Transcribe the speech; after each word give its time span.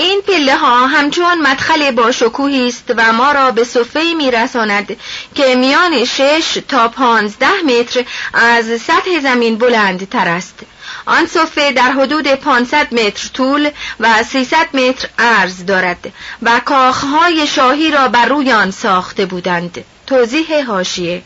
این 0.00 0.22
پله 0.22 0.56
ها 0.56 0.86
همچون 0.86 1.40
مدخل 1.42 1.90
با 1.90 2.12
شکوهی 2.12 2.68
است 2.68 2.84
و 2.96 3.12
ما 3.12 3.32
را 3.32 3.50
به 3.50 3.64
صفه 3.64 4.14
می 4.16 4.30
رساند 4.30 4.96
که 5.34 5.54
میان 5.54 6.04
شش 6.04 6.58
تا 6.68 6.88
پانزده 6.88 7.62
متر 7.66 8.04
از 8.34 8.80
سطح 8.80 9.20
زمین 9.22 9.58
بلند 9.58 10.08
تر 10.08 10.28
است. 10.28 10.58
آن 11.06 11.26
صفه 11.26 11.72
در 11.72 11.92
حدود 11.92 12.28
500 12.28 12.94
متر 12.94 13.28
طول 13.34 13.70
و 14.00 14.22
300 14.22 14.76
متر 14.76 15.08
عرض 15.18 15.66
دارد 15.66 16.12
و 16.42 16.60
کاخهای 16.64 17.46
شاهی 17.46 17.90
را 17.90 18.08
بر 18.08 18.26
روی 18.26 18.52
آن 18.52 18.70
ساخته 18.70 19.26
بودند. 19.26 19.84
توضیح 20.06 20.64
هاشیه 20.66 21.22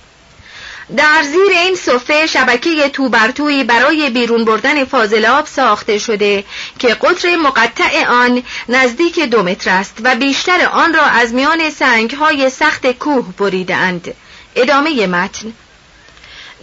در 0.96 1.22
زیر 1.22 1.50
این 1.50 1.74
صفه 1.74 2.26
شبکه 2.26 2.88
توبرتویی 2.88 3.64
برای 3.64 4.10
بیرون 4.10 4.44
بردن 4.44 4.84
فاضلاب 4.84 5.46
ساخته 5.46 5.98
شده 5.98 6.44
که 6.78 6.88
قطر 6.94 7.36
مقطع 7.36 8.06
آن 8.06 8.42
نزدیک 8.68 9.20
دو 9.20 9.42
متر 9.42 9.70
است 9.70 9.96
و 10.04 10.14
بیشتر 10.14 10.68
آن 10.72 10.94
را 10.94 11.02
از 11.02 11.34
میان 11.34 11.70
سنگهای 11.70 12.50
سخت 12.50 12.92
کوه 12.92 13.24
بریده 13.38 13.76
اند. 13.76 14.14
ادامه 14.56 15.06
متن 15.06 15.52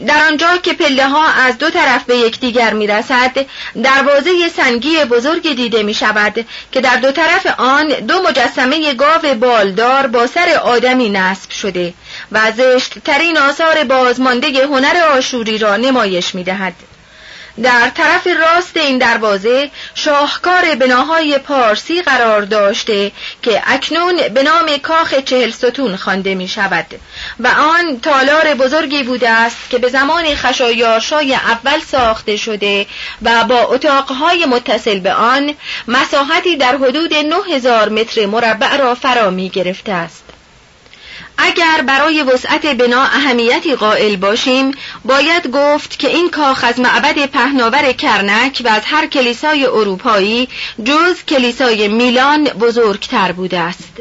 در 0.07 0.27
آنجا 0.27 0.57
که 0.57 0.73
پله 0.73 1.07
ها 1.07 1.27
از 1.27 1.57
دو 1.57 1.69
طرف 1.69 2.03
به 2.03 2.17
یکدیگر 2.17 2.73
می 2.73 2.87
رسد 2.87 3.45
دروازه 3.83 4.31
سنگی 4.57 5.05
بزرگ 5.05 5.55
دیده 5.55 5.83
می 5.83 5.93
شود 5.93 6.45
که 6.71 6.81
در 6.81 6.95
دو 6.95 7.11
طرف 7.11 7.45
آن 7.57 7.87
دو 7.87 8.21
مجسمه 8.21 8.93
گاو 8.93 9.35
بالدار 9.35 10.07
با 10.07 10.27
سر 10.27 10.59
آدمی 10.63 11.09
نصب 11.09 11.51
شده 11.51 11.93
و 12.31 12.51
زشت 12.51 12.99
ترین 12.99 13.37
آثار 13.37 13.83
بازمانده 13.83 14.47
هنر 14.65 15.03
آشوری 15.17 15.57
را 15.57 15.75
نمایش 15.75 16.35
می 16.35 16.43
دهد. 16.43 16.73
در 17.63 17.89
طرف 17.89 18.27
راست 18.27 18.77
این 18.77 18.97
دروازه 18.97 19.71
شاهکار 19.95 20.75
بناهای 20.75 21.37
پارسی 21.37 22.01
قرار 22.01 22.41
داشته 22.41 23.11
که 23.41 23.63
اکنون 23.65 24.15
به 24.33 24.43
نام 24.43 24.77
کاخ 24.77 25.13
چهل 25.13 25.51
ستون 25.51 25.95
خوانده 25.95 26.35
می 26.35 26.47
شود 26.47 26.85
و 27.39 27.47
آن 27.47 27.99
تالار 27.99 28.53
بزرگی 28.53 29.03
بوده 29.03 29.29
است 29.29 29.69
که 29.69 29.77
به 29.77 29.89
زمان 29.89 30.35
خشایارشای 30.35 31.33
اول 31.33 31.79
ساخته 31.79 32.35
شده 32.35 32.85
و 33.21 33.43
با 33.43 33.59
اتاقهای 33.59 34.45
متصل 34.45 34.99
به 34.99 35.13
آن 35.13 35.53
مساحتی 35.87 36.57
در 36.57 36.77
حدود 36.77 37.13
9000 37.13 37.89
متر 37.89 38.25
مربع 38.25 38.77
را 38.77 38.95
فرا 38.95 39.29
می 39.29 39.49
گرفته 39.49 39.91
است 39.91 40.28
اگر 41.39 41.81
برای 41.87 42.23
وسعت 42.23 42.65
بنا 42.65 43.03
اهمیتی 43.03 43.75
قائل 43.75 44.15
باشیم 44.15 44.71
باید 45.05 45.47
گفت 45.47 45.99
که 45.99 46.07
این 46.07 46.29
کاخ 46.29 46.63
از 46.63 46.79
معبد 46.79 47.25
پهناور 47.25 47.91
کرنک 47.91 48.61
و 48.65 48.67
از 48.67 48.81
هر 48.85 49.07
کلیسای 49.07 49.65
اروپایی 49.65 50.49
جز 50.83 51.23
کلیسای 51.27 51.87
میلان 51.87 52.43
بزرگتر 52.43 53.31
بوده 53.31 53.59
است. 53.59 53.93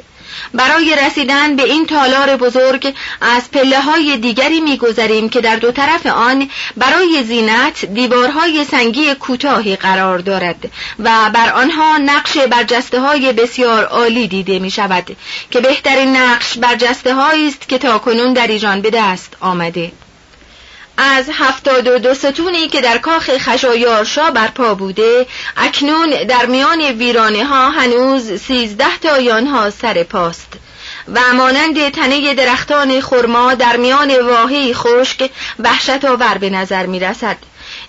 برای 0.55 0.97
رسیدن 1.07 1.57
به 1.57 1.63
این 1.63 1.87
تالار 1.87 2.37
بزرگ 2.37 2.95
از 3.21 3.51
پله 3.51 3.81
های 3.81 4.17
دیگری 4.17 4.61
میگذریم 4.61 5.29
که 5.29 5.41
در 5.41 5.57
دو 5.57 5.73
طرف 5.73 6.07
آن 6.07 6.49
برای 6.77 7.25
زینت 7.25 7.85
دیوارهای 7.85 8.65
سنگی 8.65 9.15
کوتاهی 9.15 9.77
قرار 9.77 10.19
دارد 10.19 10.71
و 10.99 11.31
بر 11.35 11.53
آنها 11.53 11.99
نقش 11.99 12.39
برجسته 12.39 13.01
های 13.01 13.33
بسیار 13.33 13.85
عالی 13.85 14.29
دیده 14.29 14.59
می 14.59 14.71
شود 14.71 15.17
که 15.51 15.61
بهترین 15.61 16.17
نقش 16.17 16.59
برجسته 16.59 17.15
است 17.19 17.69
که 17.69 17.79
تاکنون 17.79 18.33
در 18.33 18.47
ایران 18.47 18.81
به 18.81 18.91
دست 18.91 19.37
آمده. 19.41 19.93
از 20.99 21.31
هفتاد 21.33 21.89
و 21.89 21.99
دو 21.99 22.15
ستونی 22.15 22.69
که 22.69 22.81
در 22.81 22.99
کاخ 22.99 23.31
خشایارشا 23.31 24.31
برپا 24.31 24.75
بوده 24.75 25.27
اکنون 25.57 26.11
در 26.29 26.47
میان 26.47 26.81
ویرانه 26.81 27.45
ها 27.45 27.71
هنوز 27.71 28.33
سیزده 28.33 28.99
تا 29.03 29.37
آنها 29.37 29.71
سر 29.71 30.03
پاست. 30.03 30.53
و 31.15 31.21
مانند 31.35 31.89
تنه 31.89 32.35
درختان 32.35 33.01
خرما 33.01 33.55
در 33.55 33.77
میان 33.77 34.21
واهی 34.21 34.75
خشک 34.75 35.31
وحشت 35.59 36.05
آور 36.05 36.39
به 36.39 36.51
نظر 36.51 36.87
می 36.87 37.01
رسد 37.01 37.37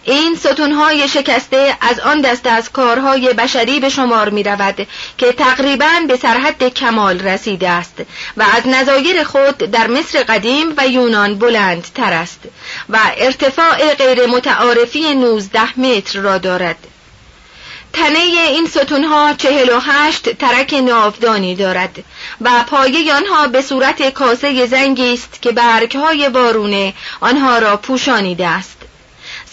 این 0.09 0.35
ستونهای 0.35 1.07
شکسته 1.07 1.77
از 1.81 1.99
آن 1.99 2.21
دست 2.21 2.47
از 2.47 2.71
کارهای 2.71 3.33
بشری 3.33 3.79
به 3.79 3.89
شمار 3.89 4.29
می 4.29 4.43
رود 4.43 4.87
که 5.17 5.31
تقریبا 5.31 5.91
به 6.07 6.17
سرحد 6.17 6.63
کمال 6.73 7.19
رسیده 7.19 7.69
است 7.69 7.93
و 8.37 8.43
از 8.57 8.67
نظایر 8.67 9.23
خود 9.23 9.57
در 9.57 9.87
مصر 9.87 10.23
قدیم 10.23 10.73
و 10.77 10.87
یونان 10.87 11.35
بلند 11.35 11.87
تر 11.95 12.13
است 12.13 12.39
و 12.89 12.99
ارتفاع 13.17 13.93
غیر 13.95 14.25
متعارفی 14.25 15.15
19 15.15 15.79
متر 15.79 16.19
را 16.19 16.37
دارد. 16.37 16.77
تنه 17.93 18.19
این 18.19 18.67
ستونها 18.67 19.33
چهل 19.33 19.69
و 19.69 19.79
هشت 19.79 20.29
ترک 20.29 20.73
ناودانی 20.73 21.55
دارد 21.55 22.03
و 22.41 22.63
پایه 22.67 23.13
آنها 23.13 23.47
به 23.47 23.61
صورت 23.61 24.09
کاسه 24.09 24.65
زنگی 24.65 25.13
است 25.13 25.41
که 25.41 25.51
برگهای 25.51 26.29
بارونه 26.29 26.93
آنها 27.21 27.59
را 27.59 27.77
پوشانیده 27.77 28.47
است. 28.47 28.78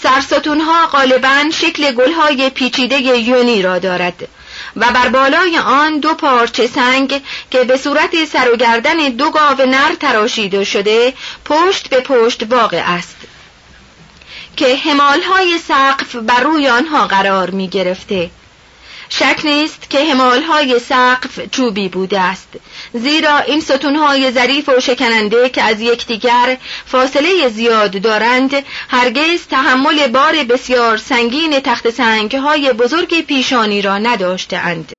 سرستونها 0.06 0.86
غالبا 0.86 1.44
شکل 1.52 1.92
گلهای 1.92 2.50
پیچیده 2.50 3.00
یونی 3.00 3.62
را 3.62 3.78
دارد 3.78 4.28
و 4.76 4.92
بر 4.92 5.08
بالای 5.08 5.58
آن 5.58 5.98
دو 6.00 6.14
پارچه 6.14 6.66
سنگ 6.66 7.22
که 7.50 7.64
به 7.64 7.76
صورت 7.76 8.24
سر 8.24 8.52
و 8.52 8.56
گردن 8.56 8.96
دو 8.96 9.30
گاو 9.30 9.62
نر 9.66 9.94
تراشیده 10.00 10.64
شده 10.64 11.14
پشت 11.44 11.88
به 11.88 12.00
پشت 12.00 12.52
واقع 12.52 12.82
است 12.86 13.16
که 14.56 14.76
همالهای 14.76 15.58
سقف 15.58 16.16
بر 16.16 16.40
روی 16.40 16.68
آنها 16.68 17.06
قرار 17.06 17.50
می 17.50 17.68
گرفته 17.68 18.30
شک 19.08 19.40
نیست 19.44 19.90
که 19.90 20.04
همالهای 20.04 20.78
سقف 20.78 21.40
چوبی 21.50 21.88
بوده 21.88 22.20
است. 22.20 22.48
زیرا 22.92 23.38
این 23.38 23.60
ستونهای 23.60 24.30
ظریف 24.30 24.68
و 24.68 24.80
شکننده 24.80 25.48
که 25.48 25.62
از 25.62 25.80
یکدیگر 25.80 26.58
فاصله 26.86 27.48
زیاد 27.48 28.02
دارند 28.02 28.50
هرگز 28.88 29.46
تحمل 29.50 30.06
بار 30.06 30.34
بسیار 30.44 30.96
سنگین 30.96 31.60
تخت 31.60 31.90
سنگهای 31.90 32.72
بزرگ 32.72 33.26
پیشانی 33.26 33.82
را 33.82 33.98
نداشته 33.98 34.56
اند. 34.56 34.92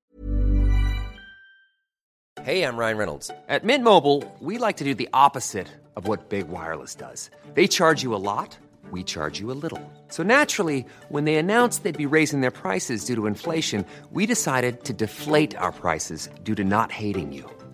Hey, 2.47 2.63
I'm 2.63 2.77
Ryan 2.77 2.97
Reynolds. 2.97 3.29
At 3.49 3.65
Mint 3.65 3.83
Mobile, 3.83 4.23
we 4.39 4.57
like 4.57 4.77
to 4.77 4.85
do 4.85 4.95
the 4.95 5.09
opposite 5.13 5.67
of 5.97 6.07
what 6.07 6.29
Big 6.29 6.47
Wireless 6.47 6.95
does. 6.95 7.29
They 7.55 7.67
charge 7.67 8.03
you 8.03 8.15
a 8.15 8.23
lot, 8.31 8.57
we 8.89 9.03
charge 9.03 9.37
you 9.41 9.51
a 9.51 9.59
little. 9.63 9.83
So 10.07 10.23
naturally, 10.23 10.85
when 11.09 11.25
they 11.25 11.35
announced 11.35 11.83
they'd 11.83 12.05
be 12.05 12.05
raising 12.05 12.39
their 12.39 12.51
prices 12.51 13.03
due 13.03 13.15
to 13.15 13.27
inflation, 13.27 13.85
we 14.11 14.25
decided 14.25 14.85
to 14.85 14.93
deflate 14.93 15.57
our 15.57 15.73
prices 15.73 16.29
due 16.45 16.55
to 16.55 16.63
not 16.63 16.89
hating 16.89 17.33
you. 17.33 17.56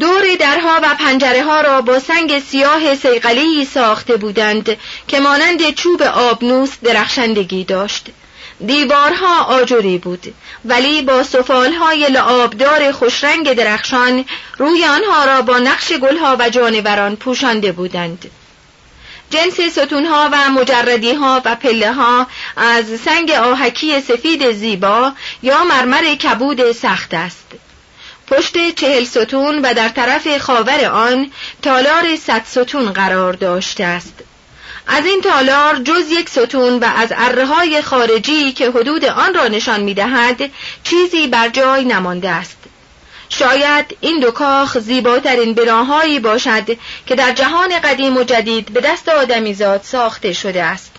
دور 0.00 0.36
درها 0.40 0.80
و 0.82 0.94
پنجره 0.94 1.42
ها 1.44 1.60
را 1.60 1.80
با 1.80 1.98
سنگ 1.98 2.38
سیاه 2.38 2.94
سیقلی 2.94 3.64
ساخته 3.64 4.16
بودند 4.16 4.76
که 5.08 5.20
مانند 5.20 5.70
چوب 5.74 6.02
آبنوس 6.02 6.70
درخشندگی 6.82 7.64
داشت. 7.64 8.06
دیوارها 8.66 9.44
آجری 9.44 9.98
بود 9.98 10.34
ولی 10.64 11.02
با 11.02 11.22
سفالهای 11.22 12.06
لعابدار 12.08 12.92
خوشرنگ 12.92 13.52
درخشان 13.52 14.24
روی 14.58 14.84
آنها 14.84 15.24
را 15.24 15.42
با 15.42 15.58
نقش 15.58 15.92
گلها 15.92 16.36
و 16.40 16.50
جانوران 16.50 17.16
پوشانده 17.16 17.72
بودند. 17.72 18.30
جنس 19.30 19.60
ستونها 19.60 20.28
و 20.32 20.50
مجردیها 20.50 21.42
و 21.44 21.54
پله 21.56 21.92
ها 21.92 22.26
از 22.56 23.00
سنگ 23.04 23.30
آهکی 23.30 24.00
سفید 24.00 24.52
زیبا 24.52 25.12
یا 25.42 25.64
مرمر 25.64 26.14
کبود 26.14 26.72
سخت 26.72 27.14
است. 27.14 27.67
پشت 28.30 28.74
چهل 28.74 29.04
ستون 29.04 29.58
و 29.58 29.74
در 29.74 29.88
طرف 29.88 30.38
خاور 30.38 30.84
آن 30.84 31.30
تالار 31.62 32.16
صد 32.16 32.42
ستون 32.46 32.92
قرار 32.92 33.32
داشته 33.32 33.84
است. 33.84 34.14
از 34.86 35.06
این 35.06 35.20
تالار 35.20 35.76
جز 35.76 36.10
یک 36.10 36.28
ستون 36.28 36.78
و 36.78 36.84
از 36.96 37.12
اره 37.16 37.82
خارجی 37.82 38.52
که 38.52 38.70
حدود 38.70 39.04
آن 39.04 39.34
را 39.34 39.48
نشان 39.48 39.80
می 39.80 39.94
دهد 39.94 40.50
چیزی 40.84 41.26
بر 41.26 41.48
جای 41.48 41.84
نمانده 41.84 42.30
است. 42.30 42.58
شاید 43.28 43.96
این 44.00 44.20
دو 44.20 44.30
کاخ 44.30 44.78
زیباترین 44.78 45.54
بناهایی 45.54 46.20
باشد 46.20 46.76
که 47.06 47.14
در 47.14 47.32
جهان 47.32 47.78
قدیم 47.78 48.16
و 48.16 48.22
جدید 48.22 48.72
به 48.72 48.80
دست 48.80 49.08
آدمیزاد 49.08 49.82
ساخته 49.82 50.32
شده 50.32 50.62
است. 50.62 50.97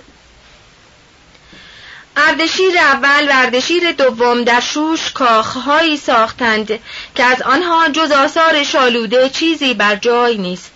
اردشیر 2.18 2.78
اول 2.78 3.28
و 3.30 3.32
اردشیر 3.34 3.92
دوم 3.92 4.44
در 4.44 4.60
شوش 4.60 5.12
کاخهایی 5.12 5.98
ساختند 5.98 6.68
که 7.16 7.24
از 7.24 7.42
آنها 7.42 7.90
جز 7.90 8.12
آثار 8.12 8.64
شالوده 8.64 9.30
چیزی 9.30 9.74
بر 9.74 9.96
جای 9.96 10.38
نیست. 10.38 10.72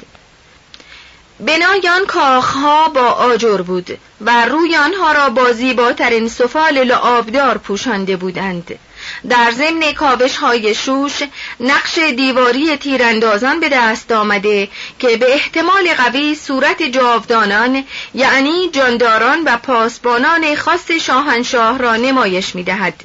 بنای 1.40 1.90
آن 1.90 2.06
کاخها 2.08 2.88
با 2.88 3.02
آجر 3.02 3.58
بود 3.58 4.00
و 4.22 4.46
روی 4.46 4.76
آنها 4.76 5.12
را 5.12 5.30
با 5.30 5.52
زیباترین 5.52 6.28
سفال 6.28 6.84
لعابدار 6.84 7.58
پوشانده 7.58 8.18
بودند. 8.18 8.80
در 9.30 9.52
ضمن 9.52 9.94
کابش 9.94 10.38
های 10.38 10.76
شوش 10.76 11.24
نقش 11.60 11.98
دیواری 11.98 12.78
تیراندازان 12.78 13.60
به 13.60 13.70
دست 13.70 14.12
آمده 14.12 14.68
که 15.00 15.18
به 15.18 15.34
احتمال 15.34 15.94
قوی 15.98 16.36
صورت 16.36 16.84
جاودانان 16.84 17.84
یعنی 18.14 18.70
جانداران 18.70 19.44
و 19.46 19.58
پاسبانان 19.58 20.56
خاص 20.56 20.92
شاهنشاه 20.92 21.78
را 21.78 21.96
نمایش 21.96 22.56
می 22.56 22.64
دهد. 22.64 23.04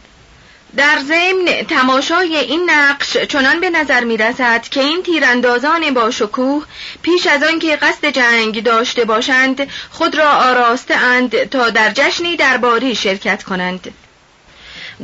در 0.77 0.99
ضمن 0.99 1.67
تماشای 1.69 2.37
این 2.37 2.71
نقش 2.71 3.17
چنان 3.17 3.61
به 3.61 3.71
نظر 3.71 4.05
می 4.05 4.17
رسد 4.17 4.63
که 4.63 4.81
این 4.81 5.03
تیراندازان 5.03 5.95
با 5.95 6.11
شکوه 6.11 6.65
پیش 7.03 7.27
از 7.27 7.43
آنکه 7.43 7.77
قصد 7.77 8.07
جنگ 8.07 8.63
داشته 8.63 9.05
باشند 9.05 9.69
خود 9.91 10.15
را 10.15 10.31
آراسته 10.31 10.95
اند 10.95 11.45
تا 11.45 11.71
در 11.71 11.91
جشنی 11.91 12.37
درباری 12.37 12.95
شرکت 12.95 13.43
کنند 13.43 13.95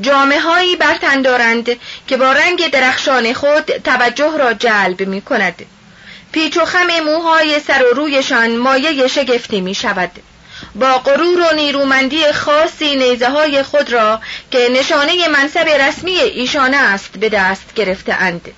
جامعه 0.01 0.41
هایی 0.41 0.77
برتن 0.77 1.23
دارند 1.23 1.71
که 2.07 2.17
با 2.17 2.33
رنگ 2.33 2.71
درخشان 2.71 3.33
خود 3.33 3.65
توجه 3.65 4.37
را 4.39 4.53
جلب 4.53 5.01
می 5.01 5.21
کند 5.21 5.67
پیچ 6.33 6.57
و 6.57 6.65
خم 6.65 7.01
موهای 7.07 7.61
سر 7.61 7.85
و 7.85 7.95
رویشان 7.95 8.57
مایه 8.57 9.09
شگفتی 9.09 9.61
می 9.61 9.75
شود 9.75 10.11
با 10.75 10.99
غرور 10.99 11.41
و 11.41 11.55
نیرومندی 11.55 12.33
خاصی 12.33 12.97
نیزه 12.97 13.31
های 13.31 13.63
خود 13.63 13.93
را 13.93 14.21
که 14.51 14.69
نشانه 14.73 15.29
منصب 15.29 15.69
رسمی 15.69 16.17
ایشانه 16.17 16.77
است 16.77 17.11
به 17.19 17.29
دست 17.29 17.75
گرفته 17.75 18.15
اند. 18.15 18.53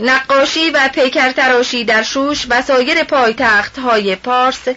نقاشی 0.00 0.70
و 0.70 0.88
پیکرتراشی 0.94 1.84
در 1.84 2.02
شوش 2.02 2.46
و 2.50 2.62
سایر 2.62 3.04
پایتخت 3.04 3.78
های 3.78 4.16
پارس 4.16 4.68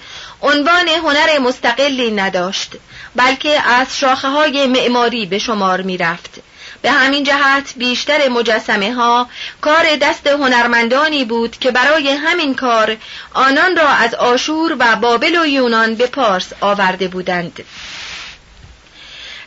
عنوان 0.42 0.88
هنر 0.88 1.40
مستقلی 1.40 2.12
نداشت. 2.12 2.72
بلکه 3.16 3.62
از 3.70 4.00
شاخه 4.00 4.28
های 4.28 4.68
معماری 4.68 5.26
به 5.26 5.40
شمار 5.40 5.82
می 5.82 5.98
رفت. 5.98 6.42
به 6.82 6.92
همین 6.92 7.24
جهت 7.24 7.74
بیشتر 7.76 8.30
مجسمه 8.30 8.94
ها 8.94 9.30
کار 9.62 9.96
دست 10.02 10.28
هنرمندانی 10.28 11.26
بود 11.26 11.60
که 11.60 11.72
برای 11.72 12.10
همین 12.10 12.56
کار 12.56 12.98
آنان 13.34 13.76
را 13.76 13.88
از 13.90 14.14
آشور 14.16 14.76
و 14.80 14.96
بابل 14.96 15.36
و 15.42 15.46
یونان 15.46 15.96
به 15.96 16.08
پارس 16.08 16.54
آورده 16.62 17.08
بودند 17.08 17.64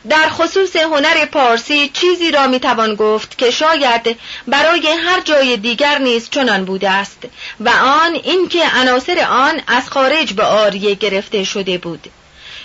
در 0.09 0.29
خصوص 0.29 0.75
هنر 0.75 1.25
پارسی 1.25 1.89
چیزی 1.89 2.31
را 2.31 2.47
می‌توان 2.47 2.95
گفت 2.95 3.37
که 3.37 3.51
شاید 3.51 4.19
برای 4.47 4.87
هر 4.87 5.21
جای 5.21 5.57
دیگر 5.57 5.97
نیز 5.97 6.29
چنان 6.29 6.65
بوده 6.65 6.89
است 6.89 7.23
و 7.59 7.69
آن 7.69 8.13
اینکه 8.13 8.69
عناصر 8.75 9.27
آن 9.29 9.61
از 9.67 9.89
خارج 9.89 10.33
به 10.33 10.43
آریه 10.43 10.95
گرفته 10.95 11.43
شده 11.43 11.77
بود 11.77 12.07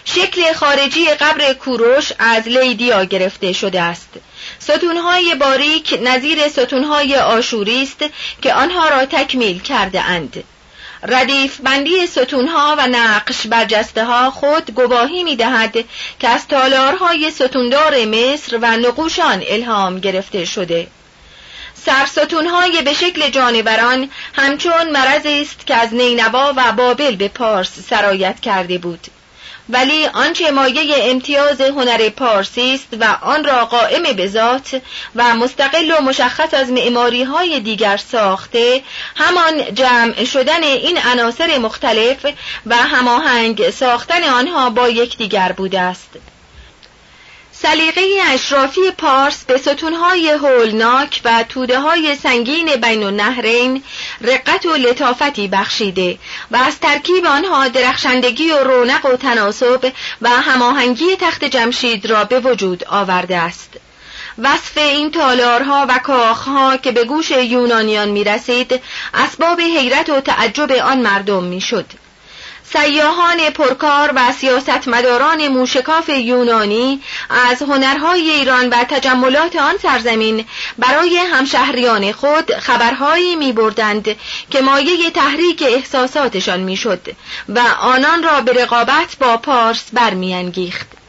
شکل 0.05 0.53
خارجی 0.53 1.07
قبر 1.07 1.53
کوروش 1.53 2.13
از 2.19 2.49
لیدیا 2.49 3.05
گرفته 3.05 3.53
شده 3.53 3.81
است. 3.81 4.09
ستونهای 4.59 5.35
باریک 5.35 5.99
نظیر 6.03 6.49
ستونهای 6.49 7.17
آشوری 7.17 7.83
است 7.83 8.05
که 8.43 8.55
آنها 8.55 8.89
را 8.89 9.07
تکمیل 9.07 9.63
کرده 9.63 10.01
اند. 10.01 10.45
ردیف 11.03 11.61
بندی 11.61 12.07
ستونها 12.07 12.75
و 12.79 12.87
نقش 12.87 13.47
برجسته 13.47 14.05
ها 14.05 14.31
خود 14.31 14.71
گواهی 14.71 15.25
می 15.25 15.37
دهد 15.37 15.85
که 16.21 16.29
از 16.29 16.49
تالارهای 16.49 17.31
ستوندار 17.31 18.05
مصر 18.05 18.59
و 18.63 18.67
نقوشان 18.67 19.43
الهام 19.49 20.01
گرفته 20.01 20.45
شده. 20.45 20.87
سرستونهای 21.75 22.83
به 22.83 22.95
شکل 22.95 23.31
جانوران 23.31 24.11
همچون 24.33 24.91
مرضی 24.91 25.41
است 25.41 25.67
که 25.67 25.75
از 25.75 25.95
نینوا 25.95 26.53
و 26.57 26.73
بابل 26.73 27.17
به 27.17 27.29
پارس 27.29 27.79
سرایت 27.91 28.41
کرده 28.41 28.79
بود. 28.79 29.07
ولی 29.69 30.07
آنچه 30.07 30.51
مایه 30.51 31.11
امتیاز 31.11 31.61
هنر 31.61 32.09
پارسی 32.09 32.75
است 32.75 32.89
و 33.01 33.19
آن 33.23 33.45
را 33.45 33.65
قائم 33.65 34.03
به 34.03 34.29
ذات 34.29 34.83
و 35.17 35.37
مستقل 35.37 35.91
و 35.91 36.03
مشخص 36.03 36.55
از 36.55 36.71
معماری 36.71 37.23
های 37.23 37.61
دیگر 37.61 37.97
ساخته 37.97 38.83
همان 39.17 39.75
جمع 39.75 40.25
شدن 40.25 40.63
این 40.63 40.99
عناصر 40.99 41.59
مختلف 41.59 42.27
و 42.67 42.77
هماهنگ 42.77 43.71
ساختن 43.71 44.23
آنها 44.23 44.71
با 44.71 44.89
یکدیگر 44.89 45.53
بوده 45.53 45.81
است. 45.81 46.11
سلیقه 47.53 48.03
اشرافی 48.27 48.91
پارس 48.99 49.45
به 49.45 49.59
ستونهای 49.59 50.29
هولناک 50.31 51.21
و 51.25 51.45
توده 51.49 51.81
های 51.81 52.17
سنگین 52.17 52.77
بین 52.77 53.03
النهرین 53.03 53.83
رقت 54.21 54.67
و 54.67 54.77
لطافتی 54.77 55.49
بخشیده 55.49 56.19
و 56.51 56.57
از 56.57 56.79
ترکیب 56.81 57.27
آنها 57.27 57.69
درخشندگی 57.69 58.51
و 58.51 58.65
رونق 58.65 59.07
و 59.07 59.17
تناسب 59.17 59.93
و 60.23 60.29
هماهنگی 60.29 61.17
تخت 61.21 61.45
جمشید 61.45 62.07
را 62.07 62.25
به 62.25 62.41
وجود 62.41 62.85
آورده 62.85 63.37
است. 63.37 63.71
وصف 64.39 64.79
این 64.79 65.11
تالارها 65.11 65.87
و 65.89 65.99
کاخها 65.99 66.77
که 66.77 66.93
به 66.93 67.05
گوش 67.05 67.31
یونانیان 67.31 68.09
می 68.09 68.25
رسید 68.25 68.81
اسباب 69.15 69.61
حیرت 69.61 70.09
و 70.09 70.21
تعجب 70.21 70.73
آن 70.73 71.01
مردم 71.01 71.45
می 71.45 71.61
شد 71.61 71.87
سیاهان 72.73 73.51
پرکار 73.51 74.13
و 74.17 74.33
سیاستمداران 74.33 75.49
موشکاف 75.49 76.09
یونانی 76.09 77.01
از 77.31 77.63
هنرهای 77.63 78.31
ایران 78.31 78.69
و 78.69 78.85
تجملات 78.85 79.57
آن 79.57 79.79
سرزمین 79.83 80.45
برای 80.79 81.17
همشهریان 81.17 82.13
خود 82.13 82.53
خبرهایی 82.53 83.37
می 83.37 83.53
بردند 83.53 84.17
که 84.51 84.61
مایه 84.61 85.11
تحریک 85.11 85.63
احساساتشان 85.67 86.61
می‌شد 86.61 87.09
و 87.49 87.61
آنان 87.81 88.23
را 88.23 88.41
به 88.41 88.53
رقابت 88.53 89.17
با 89.21 89.37
پارس 89.37 89.85
برمیانگیخت. 89.93 91.04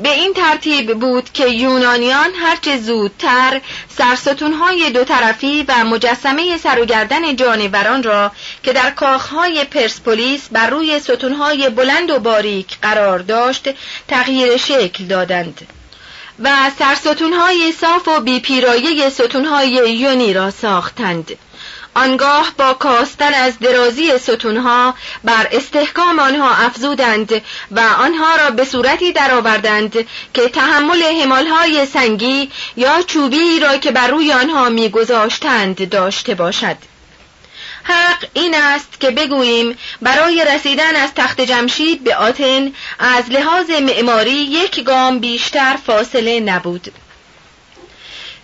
به 0.00 0.12
این 0.12 0.34
ترتیب 0.34 0.98
بود 1.00 1.32
که 1.32 1.46
یونانیان 1.48 2.30
هرچه 2.34 2.78
زودتر 2.78 3.60
سرستونهای 3.98 4.90
دو 4.90 5.04
طرفی 5.04 5.64
و 5.68 5.84
مجسمه 5.84 6.58
سر 6.58 6.78
و 6.80 6.84
گردن 6.84 7.36
جانوران 7.36 8.02
را 8.02 8.32
که 8.62 8.72
در 8.72 8.90
کاخهای 8.90 9.64
پرسپولیس 9.64 10.48
بر 10.52 10.70
روی 10.70 11.00
ستونهای 11.00 11.68
بلند 11.70 12.10
و 12.10 12.18
باریک 12.18 12.78
قرار 12.82 13.18
داشت 13.18 13.68
تغییر 14.08 14.56
شکل 14.56 15.04
دادند 15.04 15.66
و 16.38 16.70
سرستونهای 16.78 17.72
صاف 17.72 18.08
و 18.08 18.20
بیپیرایه 18.20 19.10
ستونهای 19.10 19.68
یونی 19.70 20.32
را 20.32 20.50
ساختند. 20.50 21.32
آنگاه 21.96 22.52
با 22.58 22.74
کاستن 22.74 23.34
از 23.34 23.58
درازی 23.58 24.18
ستونها 24.18 24.94
بر 25.24 25.48
استحکام 25.52 26.18
آنها 26.18 26.54
افزودند 26.54 27.42
و 27.70 27.80
آنها 27.80 28.36
را 28.36 28.50
به 28.50 28.64
صورتی 28.64 29.12
درآوردند 29.12 29.92
که 30.34 30.48
تحمل 30.48 31.02
حمالهای 31.22 31.86
سنگی 31.86 32.50
یا 32.76 33.02
چوبی 33.02 33.60
را 33.60 33.76
که 33.78 33.90
بر 33.90 34.08
روی 34.08 34.32
آنها 34.32 34.68
میگذاشتند 34.68 35.88
داشته 35.88 36.34
باشد. 36.34 36.76
حق 37.82 38.24
این 38.34 38.54
است 38.54 39.00
که 39.00 39.10
بگوییم 39.10 39.78
برای 40.02 40.44
رسیدن 40.54 40.96
از 40.96 41.14
تخت 41.14 41.40
جمشید 41.40 42.04
به 42.04 42.16
آتن 42.16 42.72
از 42.98 43.30
لحاظ 43.30 43.70
معماری 43.70 44.32
یک 44.32 44.84
گام 44.84 45.18
بیشتر 45.18 45.76
فاصله 45.86 46.40
نبود. 46.40 46.92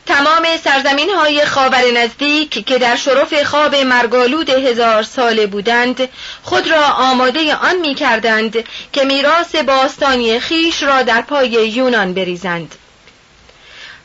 تمام 0.06 0.46
سرزمین 0.64 1.10
های 1.10 1.44
خاور 1.46 1.90
نزدیک 1.90 2.66
که 2.66 2.78
در 2.78 2.96
شرف 2.96 3.42
خواب 3.42 3.74
مرگالود 3.74 4.50
هزار 4.50 5.02
ساله 5.02 5.46
بودند 5.46 6.08
خود 6.42 6.68
را 6.70 6.84
آماده 6.86 7.54
آن 7.54 7.76
می 7.76 7.94
کردند 7.94 8.64
که 8.92 9.04
میراث 9.04 9.54
باستانی 9.56 10.40
خیش 10.40 10.82
را 10.82 11.02
در 11.02 11.22
پای 11.22 11.48
یونان 11.48 12.14
بریزند. 12.14 12.74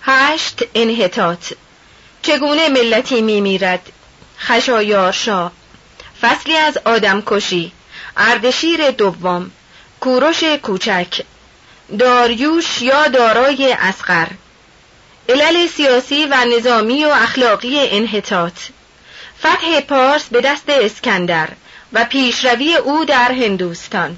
هشت 0.02 0.64
انحطاط 0.76 1.54
چگونه 2.22 2.70
ملتی 2.70 3.22
می 3.22 3.42
میرد 3.42 3.92
خشایارشا 4.40 5.52
فصلی 6.22 6.58
از 6.58 6.78
آدم 6.86 7.24
کشی 7.26 7.72
اردشیر 8.18 8.92
دوم 8.92 9.52
کوروش 10.00 10.44
کوچک 10.44 11.22
داریوش 12.00 12.82
یا 12.82 13.08
دارای 13.08 13.74
اسقر 13.80 14.28
علل 15.30 15.68
سیاسی 15.68 16.26
و 16.26 16.46
نظامی 16.46 17.06
و 17.06 17.10
اخلاقی 17.10 17.80
انحطاط. 17.80 18.54
فتح 19.40 19.82
پارس 19.82 20.24
به 20.24 20.42
دست 20.42 20.70
اسکندر 20.70 21.50
و 21.94 22.06
پیشروی 22.06 22.76
او 22.76 23.06
در 23.06 23.32
هندوستان. 23.32 24.18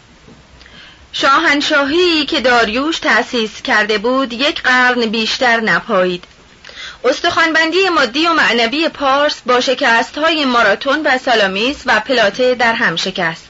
شاهنشاهی 1.14 2.26
که 2.26 2.42
داریوش 2.42 3.00
تأسیس 3.00 3.62
کرده 3.62 3.98
بود 3.98 4.34
یک 4.34 4.62
قرن 4.62 5.06
بیشتر 5.06 5.60
نپایید. 5.60 6.24
استخوانبندی 7.04 7.90
مادی 7.90 8.28
و 8.28 8.34
معنوی 8.34 8.90
پارس 8.90 9.42
با 9.46 9.62
شکست 9.62 10.18
های 10.18 10.46
ماراتون 10.46 11.02
و 11.06 11.18
سالامیس 11.18 11.78
و 11.86 12.00
پلاته 12.00 12.56
در 12.56 12.74
هم 12.74 12.96
شکست. 12.96 13.49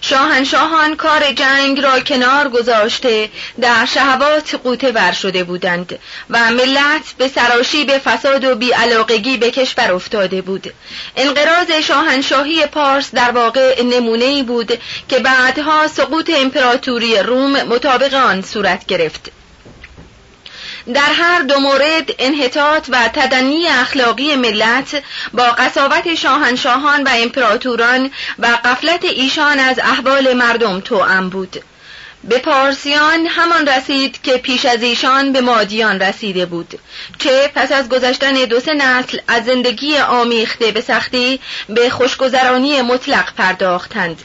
شاهنشاهان 0.00 0.96
کار 0.96 1.32
جنگ 1.32 1.80
را 1.80 2.00
کنار 2.00 2.48
گذاشته 2.48 3.30
در 3.60 3.84
شهوات 3.84 4.54
قوته 4.54 4.92
ور 4.92 5.12
شده 5.12 5.44
بودند 5.44 5.98
و 6.30 6.50
ملت 6.50 7.02
به 7.18 7.28
سراشی 7.28 7.84
به 7.84 7.98
فساد 7.98 8.44
و 8.44 8.54
بیعلاقگی 8.54 9.36
به 9.36 9.50
کشور 9.50 9.92
افتاده 9.92 10.42
بود. 10.42 10.72
انقراض 11.16 11.70
شاهنشاهی 11.70 12.66
پارس 12.66 13.14
در 13.14 13.30
واقع 13.30 13.82
نمونه 13.82 14.42
بود 14.42 14.78
که 15.08 15.18
بعدها 15.18 15.88
سقوط 15.88 16.30
امپراتوری 16.36 17.18
روم 17.18 17.62
مطابق 17.62 18.14
آن 18.14 18.42
صورت 18.42 18.86
گرفت. 18.86 19.39
در 20.94 21.12
هر 21.12 21.42
دو 21.42 21.58
مورد 21.58 22.10
انحطاط 22.18 22.86
و 22.88 23.08
تدنی 23.12 23.66
اخلاقی 23.66 24.36
ملت 24.36 25.02
با 25.32 25.44
قصاوت 25.44 26.14
شاهنشاهان 26.14 27.02
و 27.02 27.10
امپراتوران 27.12 28.10
و 28.38 28.46
قفلت 28.64 29.04
ایشان 29.04 29.58
از 29.58 29.78
احوال 29.78 30.32
مردم 30.32 30.80
توأم 30.80 31.28
بود. 31.28 31.62
به 32.24 32.38
پارسیان 32.38 33.26
همان 33.26 33.68
رسید 33.68 34.22
که 34.22 34.36
پیش 34.36 34.64
از 34.64 34.82
ایشان 34.82 35.32
به 35.32 35.40
مادیان 35.40 36.00
رسیده 36.00 36.46
بود 36.46 36.78
چه 37.18 37.50
پس 37.54 37.72
از 37.72 37.88
گذشتن 37.88 38.32
دو 38.32 38.60
سه 38.60 38.74
نسل 38.74 39.18
از 39.28 39.44
زندگی 39.44 39.98
آمیخته 39.98 40.70
به 40.70 40.80
سختی 40.80 41.40
به 41.68 41.90
خوشگذرانی 41.90 42.82
مطلق 42.82 43.34
پرداختند. 43.34 44.22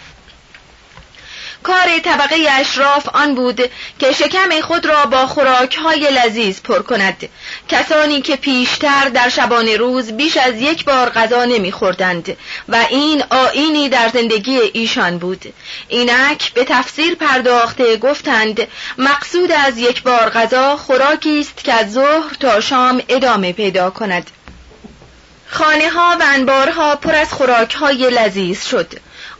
کار 1.66 2.00
طبقه 2.00 2.36
اشراف 2.50 3.10
آن 3.14 3.36
بود 3.36 3.62
که 4.00 4.12
شکم 4.12 4.62
خود 4.62 4.86
را 4.86 5.06
با 5.06 5.28
خوراکهای 5.28 6.12
لذیذ 6.12 6.62
پر 6.62 6.82
کند. 6.82 7.30
کسانی 7.70 8.22
که 8.22 8.36
پیشتر 8.36 9.10
در 9.10 9.30
شبان 9.30 9.68
روز 9.68 10.12
بیش 10.12 10.38
از 10.38 10.56
یک 10.56 10.86
بار 10.86 11.10
غذا 11.10 11.46
نمیخوردند 11.46 12.38
و 12.70 12.86
این 12.90 13.24
آینی 13.30 13.90
در 13.90 14.10
زندگی 14.14 14.60
ایشان 14.74 15.18
بود. 15.18 15.54
اینک 15.88 16.54
به 16.54 16.64
تفسیر 16.64 17.16
پرداخته 17.16 17.98
گفتند 17.98 18.68
مقصود 18.98 19.52
از 19.52 19.78
یک 19.78 20.04
بار 20.04 20.30
غذا 20.30 20.78
خوراکی 20.78 21.40
است 21.40 21.64
که 21.64 21.74
از 21.74 21.94
ظهر 21.94 22.34
تا 22.40 22.62
شام 22.62 23.02
ادامه 23.10 23.54
پیدا 23.54 23.90
کند. 23.90 24.32
خانه 25.48 25.90
ها 25.90 26.18
و 26.20 26.24
انبارها 26.26 26.96
پر 26.96 27.16
از 27.16 27.34
خوراک 27.34 27.74
های 27.74 28.10
لذیذ 28.10 28.66
شد. 28.66 28.88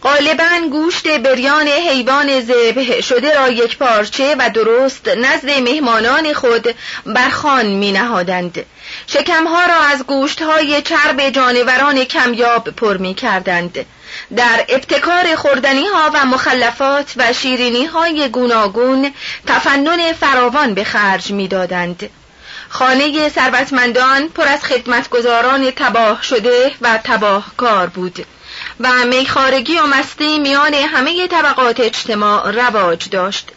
غالبا 0.06 0.70
گوشت 0.72 1.08
بریان 1.18 1.68
حیوان 1.68 2.42
ذبح 2.42 3.02
شده 3.02 3.36
را 3.36 3.50
یک 3.50 3.78
پارچه 3.78 4.36
و 4.40 4.50
درست 4.50 5.08
نزد 5.08 5.50
مهمانان 5.50 6.34
خود 6.34 6.76
برخان 7.06 7.66
می 7.66 7.92
نهادند. 7.92 8.66
شکمها 9.08 9.66
را 9.66 9.80
از 9.80 10.04
گوشتهای 10.04 10.82
چرب 10.82 11.30
جانوران 11.30 12.04
کمیاب 12.04 12.70
پر 12.70 12.98
می 12.98 13.14
کردند. 13.14 13.86
در 14.36 14.66
ابتکار 14.70 15.36
خوردنی 15.36 15.86
ها 15.86 16.12
و 16.14 16.26
مخلفات 16.26 17.14
و 17.18 17.34
شیرینی 17.34 17.86
های 17.86 18.30
گوناگون 18.30 19.14
تفنن 19.48 20.14
فراوان 20.14 20.74
به 20.74 20.84
خرج 20.84 21.32
می 21.32 21.48
دادند. 21.48 22.10
خانه 22.70 23.30
ثروتمندان 23.30 24.30
پر 24.30 24.48
از 24.48 24.64
خدمتگزاران 24.64 25.72
تباه 25.72 26.24
شده 26.24 26.72
و 26.82 27.00
تباه 27.04 27.52
کار 27.58 27.88
بود. 27.88 28.26
و 28.80 29.06
میخارگی 29.06 29.80
و 29.80 29.86
مستی 29.86 30.40
میان 30.40 30.74
همه 30.74 31.28
طبقات 31.28 31.80
اجتماع 31.80 32.52
رواج 32.52 33.10
داشت. 33.10 33.52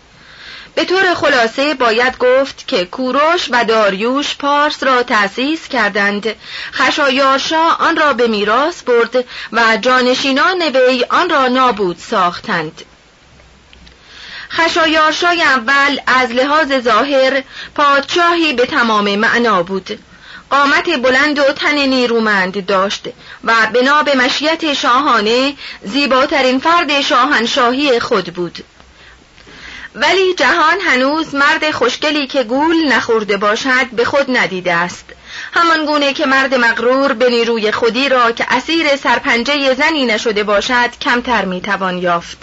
به 0.74 0.84
طور 0.84 1.14
خلاصه 1.14 1.74
باید 1.74 2.18
گفت 2.18 2.68
که 2.68 2.84
کوروش 2.84 3.48
و 3.50 3.64
داریوش 3.64 4.36
پارس 4.36 4.82
را 4.82 5.02
تأسیس 5.02 5.68
کردند. 5.68 6.34
خشایارشا 6.72 7.68
آن 7.78 7.96
را 7.96 8.12
به 8.12 8.26
میراث 8.26 8.82
برد 8.82 9.24
و 9.52 9.76
جانشینان 9.76 10.62
وی 10.62 11.04
آن 11.10 11.30
را 11.30 11.48
نابود 11.48 11.98
ساختند. 11.98 12.82
خشایارشای 14.50 15.42
اول 15.42 15.98
از 16.06 16.30
لحاظ 16.30 16.80
ظاهر 16.80 17.42
پادشاهی 17.74 18.52
به 18.52 18.66
تمام 18.66 19.16
معنا 19.16 19.62
بود. 19.62 19.98
قامت 20.50 21.02
بلند 21.02 21.38
و 21.38 21.42
تن 21.42 21.74
نیرومند 21.74 22.66
داشت. 22.66 23.08
و 23.44 23.54
بنا 23.74 24.02
به 24.02 24.14
مشیت 24.14 24.72
شاهانه 24.72 25.54
زیباترین 25.84 26.58
فرد 26.58 27.00
شاهنشاهی 27.00 28.00
خود 28.00 28.34
بود. 28.34 28.64
ولی 29.94 30.34
جهان 30.34 30.80
هنوز 30.80 31.34
مرد 31.34 31.70
خوشگلی 31.70 32.26
که 32.26 32.44
گول 32.44 32.92
نخورده 32.92 33.36
باشد 33.36 33.86
به 33.92 34.04
خود 34.04 34.36
ندیده 34.36 34.72
است. 34.72 35.04
همان 35.52 35.86
گونه 35.86 36.12
که 36.12 36.26
مرد 36.26 36.54
مغرور 36.54 37.12
به 37.12 37.30
نیروی 37.30 37.72
خودی 37.72 38.08
را 38.08 38.32
که 38.32 38.46
اسیر 38.48 38.96
سرپنجه 38.96 39.74
زنی 39.74 40.06
نشده 40.06 40.42
باشد 40.44 40.90
کمتر 41.00 41.44
می‌توان 41.44 41.98
یافت. 41.98 42.38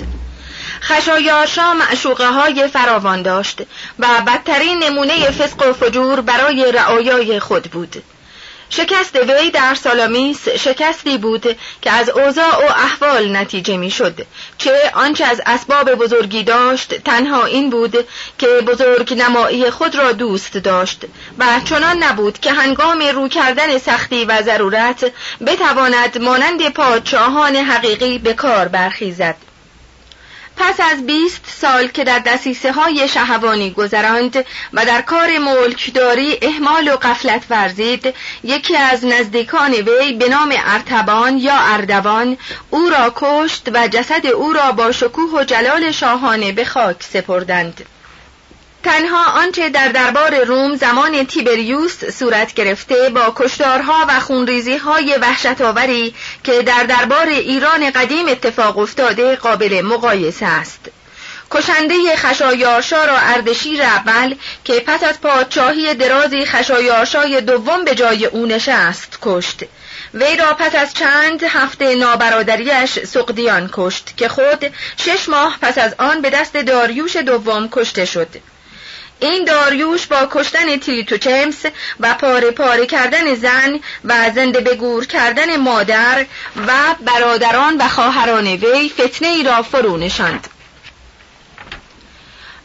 خشایارشا 0.81 1.73
معشوقه 1.73 2.31
های 2.31 2.67
فراوان 2.67 3.21
داشت 3.21 3.61
و 3.99 4.07
بدترین 4.27 4.83
نمونه 4.83 5.31
فسق 5.31 5.69
و 5.69 5.73
فجور 5.73 6.21
برای 6.21 6.71
رعایای 6.71 7.39
خود 7.39 7.63
بود. 7.63 8.03
شکست 8.69 9.15
وی 9.15 9.51
در 9.51 9.75
سالامیس 9.75 10.49
شکستی 10.49 11.17
بود 11.17 11.57
که 11.81 11.91
از 11.91 12.09
اوضاع 12.09 12.67
و 12.67 12.71
احوال 12.75 13.37
نتیجه 13.37 13.77
می 13.77 13.91
شد 13.91 14.25
چه 14.57 14.91
آنچه 14.93 15.25
از 15.25 15.41
اسباب 15.45 15.95
بزرگی 15.95 16.43
داشت 16.43 16.93
تنها 16.93 17.45
این 17.45 17.69
بود 17.69 18.07
که 18.37 18.47
بزرگ 18.47 19.13
نمایی 19.13 19.69
خود 19.69 19.95
را 19.95 20.11
دوست 20.11 20.57
داشت 20.57 21.05
و 21.39 21.45
چنان 21.65 22.03
نبود 22.03 22.39
که 22.39 22.51
هنگام 22.51 22.99
رو 23.13 23.27
کردن 23.27 23.77
سختی 23.77 24.25
و 24.25 24.41
ضرورت 24.41 25.11
بتواند 25.47 26.17
مانند 26.21 26.69
پادشاهان 26.69 27.55
حقیقی 27.55 28.17
به 28.17 28.33
کار 28.33 28.67
برخیزد. 28.67 29.35
پس 30.57 30.79
از 30.91 31.05
بیست 31.05 31.41
سال 31.61 31.87
که 31.87 32.03
در 32.03 32.19
دسیسه 32.19 32.71
های 32.71 33.07
شهوانی 33.07 33.71
گذراند 33.71 34.45
و 34.73 34.85
در 34.85 35.01
کار 35.01 35.37
ملکداری 35.37 36.37
احمال 36.41 36.87
و 36.87 36.95
قفلت 36.95 37.43
ورزید 37.49 38.13
یکی 38.43 38.77
از 38.77 39.05
نزدیکان 39.05 39.71
وی 39.71 40.13
به 40.13 40.29
نام 40.29 40.53
ارتبان 40.65 41.37
یا 41.37 41.57
اردوان 41.57 42.37
او 42.69 42.89
را 42.89 43.13
کشت 43.15 43.69
و 43.73 43.87
جسد 43.87 44.25
او 44.25 44.53
را 44.53 44.71
با 44.71 44.91
شکوه 44.91 45.31
و 45.33 45.43
جلال 45.43 45.91
شاهانه 45.91 46.51
به 46.51 46.65
خاک 46.65 47.03
سپردند. 47.03 47.85
تنها 48.85 49.31
آنچه 49.41 49.69
در 49.69 49.87
دربار 49.87 50.43
روم 50.43 50.75
زمان 50.75 51.25
تیبریوس 51.25 52.05
صورت 52.05 52.53
گرفته 52.53 53.09
با 53.09 53.33
کشتارها 53.35 54.05
و 54.09 54.19
خونریزی 54.19 54.77
های 54.77 55.17
وحشت 55.21 55.61
آوری 55.61 56.15
که 56.43 56.61
در 56.61 56.83
دربار 56.83 57.27
ایران 57.27 57.91
قدیم 57.91 58.27
اتفاق 58.27 58.77
افتاده 58.77 59.35
قابل 59.35 59.81
مقایسه 59.81 60.45
است. 60.45 60.79
کشنده 61.51 62.15
خشایارشا 62.15 63.05
را 63.05 63.17
اردشیر 63.17 63.81
اول 63.81 64.35
که 64.63 64.83
پس 64.87 65.03
از 65.03 65.21
پادشاهی 65.21 65.93
درازی 65.93 66.45
خشایارشای 66.45 67.41
دوم 67.41 67.85
به 67.85 67.95
جای 67.95 68.25
او 68.25 68.45
نشست 68.45 69.19
کشت. 69.21 69.63
وی 70.13 70.35
را 70.35 70.53
پس 70.53 70.75
از 70.75 70.93
چند 70.93 71.43
هفته 71.43 71.95
نابرادریش 71.95 72.99
سقدیان 72.99 73.69
کشت 73.73 74.13
که 74.17 74.29
خود 74.29 74.73
شش 74.97 75.29
ماه 75.29 75.57
پس 75.61 75.77
از 75.77 75.95
آن 75.99 76.21
به 76.21 76.29
دست 76.29 76.57
داریوش 76.57 77.15
دوم 77.15 77.69
کشته 77.71 78.05
شد. 78.05 78.54
این 79.19 79.45
داریوش 79.45 80.05
با 80.05 80.27
کشتن 80.31 80.77
تیتوچمس 80.77 81.65
و 81.99 82.13
پاره 82.13 82.51
پاره 82.51 82.85
کردن 82.85 83.35
زن 83.35 83.79
و 84.05 84.31
زنده 84.35 84.59
بگور 84.59 85.05
کردن 85.05 85.57
مادر 85.57 86.25
و 86.67 86.71
برادران 87.05 87.77
و 87.77 87.87
خواهران 87.87 88.47
وی 88.47 88.89
فتنه 88.89 89.27
ای 89.27 89.43
را 89.43 89.61
فرو 89.61 89.97
نشاند. 89.97 90.47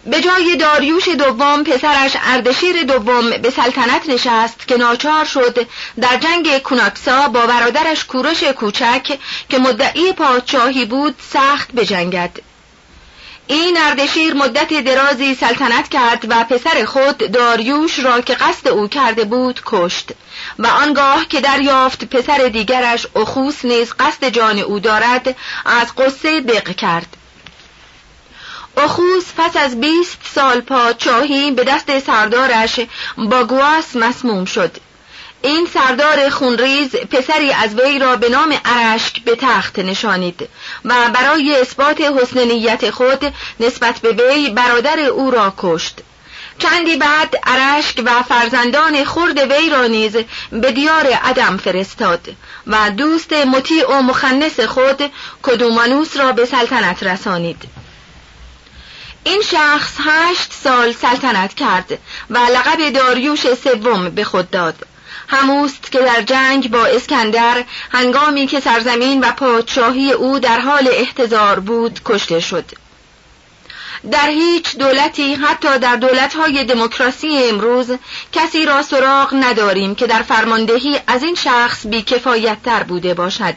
به 0.07 0.21
جای 0.21 0.57
داریوش 0.57 1.09
دوم 1.09 1.65
پسرش 1.65 2.17
اردشیر 2.23 2.83
دوم 2.83 3.31
به 3.31 3.51
سلطنت 3.51 4.09
نشست 4.09 4.69
که 4.69 4.77
ناچار 4.77 5.25
شد 5.25 5.67
در 6.01 6.17
جنگ 6.17 6.59
کوناکسا 6.59 7.29
با 7.29 7.47
برادرش 7.47 8.05
کورش 8.05 8.43
کوچک 8.43 9.19
که 9.49 9.59
مدعی 9.59 10.13
پادشاهی 10.13 10.85
بود 10.85 11.15
سخت 11.33 11.73
بجنگد. 11.73 12.50
این 13.51 13.77
اردشیر 13.81 14.35
مدت 14.35 14.85
درازی 14.85 15.35
سلطنت 15.35 15.89
کرد 15.89 16.27
و 16.29 16.45
پسر 16.45 16.85
خود 16.85 17.19
داریوش 17.33 17.99
را 17.99 18.21
که 18.21 18.35
قصد 18.35 18.69
او 18.69 18.89
کرده 18.89 19.25
بود 19.25 19.61
کشت. 19.67 20.11
و 20.59 20.67
آنگاه 20.67 21.25
که 21.29 21.41
دریافت 21.41 22.05
پسر 22.05 22.49
دیگرش 22.49 23.07
اخوس 23.17 23.65
نیز 23.65 23.93
قصد 23.99 24.29
جان 24.29 24.59
او 24.59 24.79
دارد 24.79 25.37
از 25.65 25.95
قصه 25.97 26.41
بق 26.41 26.69
کرد. 26.77 27.17
اخوس 28.77 29.25
پس 29.37 29.57
از 29.57 29.81
بیست 29.81 30.19
سال 30.35 30.61
پادشاهی 30.61 31.51
به 31.51 31.65
دست 31.65 31.99
سردارش 31.99 32.81
باگواس 33.17 33.97
مسموم 33.97 34.45
شد. 34.45 34.77
این 35.43 35.69
سردار 35.75 36.29
خونریز 36.29 36.91
پسری 36.91 37.53
از 37.53 37.75
وی 37.75 37.99
را 37.99 38.17
به 38.17 38.29
نام 38.29 38.61
ارشک 38.65 39.25
به 39.25 39.37
تخت 39.37 39.79
نشانید 39.79 40.49
و 40.85 40.95
برای 41.15 41.61
اثبات 41.61 42.01
حسن 42.01 42.41
نیت 42.45 42.91
خود 42.91 43.35
نسبت 43.61 43.99
به 43.99 44.13
وی 44.13 44.51
برادر 44.51 45.01
او 45.01 45.31
را 45.31 45.55
کشت. 45.59 46.01
چندی 46.59 46.97
بعد 46.97 47.37
ارشک 47.47 48.03
و 48.05 48.23
فرزندان 48.23 49.05
خرد 49.05 49.39
وی 49.39 49.71
را 49.71 49.87
نیز 49.87 50.17
به 50.51 50.73
دیار 50.73 51.07
عدم 51.07 51.57
فرستاد 51.57 52.29
و 52.67 52.91
دوست 52.91 53.33
مطیع 53.33 53.89
و 53.89 54.03
مخنس 54.03 54.61
خود 54.61 55.11
کدومانوس 55.43 56.17
را 56.17 56.33
به 56.33 56.47
سلطنت 56.47 57.03
رسانید. 57.03 57.63
این 59.25 59.43
شخص 59.43 59.95
هشت 59.99 60.53
سال 60.53 60.93
سلطنت 60.93 61.55
کرد 61.55 61.99
و 62.31 62.39
لقب 62.39 62.91
داریوش 62.91 63.55
سوم 63.55 64.11
به 64.11 64.25
خود 64.25 64.51
داد. 64.51 64.87
هموست 65.29 65.93
که 65.93 65.99
در 65.99 66.23
جنگ 66.23 66.71
با 66.71 66.87
اسکندر 66.87 67.65
هنگامی 67.93 68.47
که 68.47 68.61
سرزمین 68.61 69.21
و 69.21 69.33
پادشاهی 69.33 70.13
او 70.13 70.39
در 70.39 70.61
حال 70.61 70.89
احتضار 70.93 71.61
بود 71.61 72.01
کشته 72.05 72.41
شد. 72.41 72.65
در 74.11 74.29
هیچ 74.29 74.77
دولتی 74.77 75.35
حتی 75.35 75.79
در 75.79 75.97
دولتهای 75.97 76.65
دموکراسی 76.65 77.39
امروز 77.51 77.91
کسی 78.33 78.65
را 78.65 78.83
سراغ 78.83 79.35
نداریم 79.35 79.95
که 79.95 80.07
در 80.07 80.23
فرماندهی 80.23 81.01
از 81.07 81.23
این 81.23 81.35
شخص 81.35 81.87
بیکفایتتر 81.87 82.83
بوده 82.83 83.15
باشد. 83.15 83.55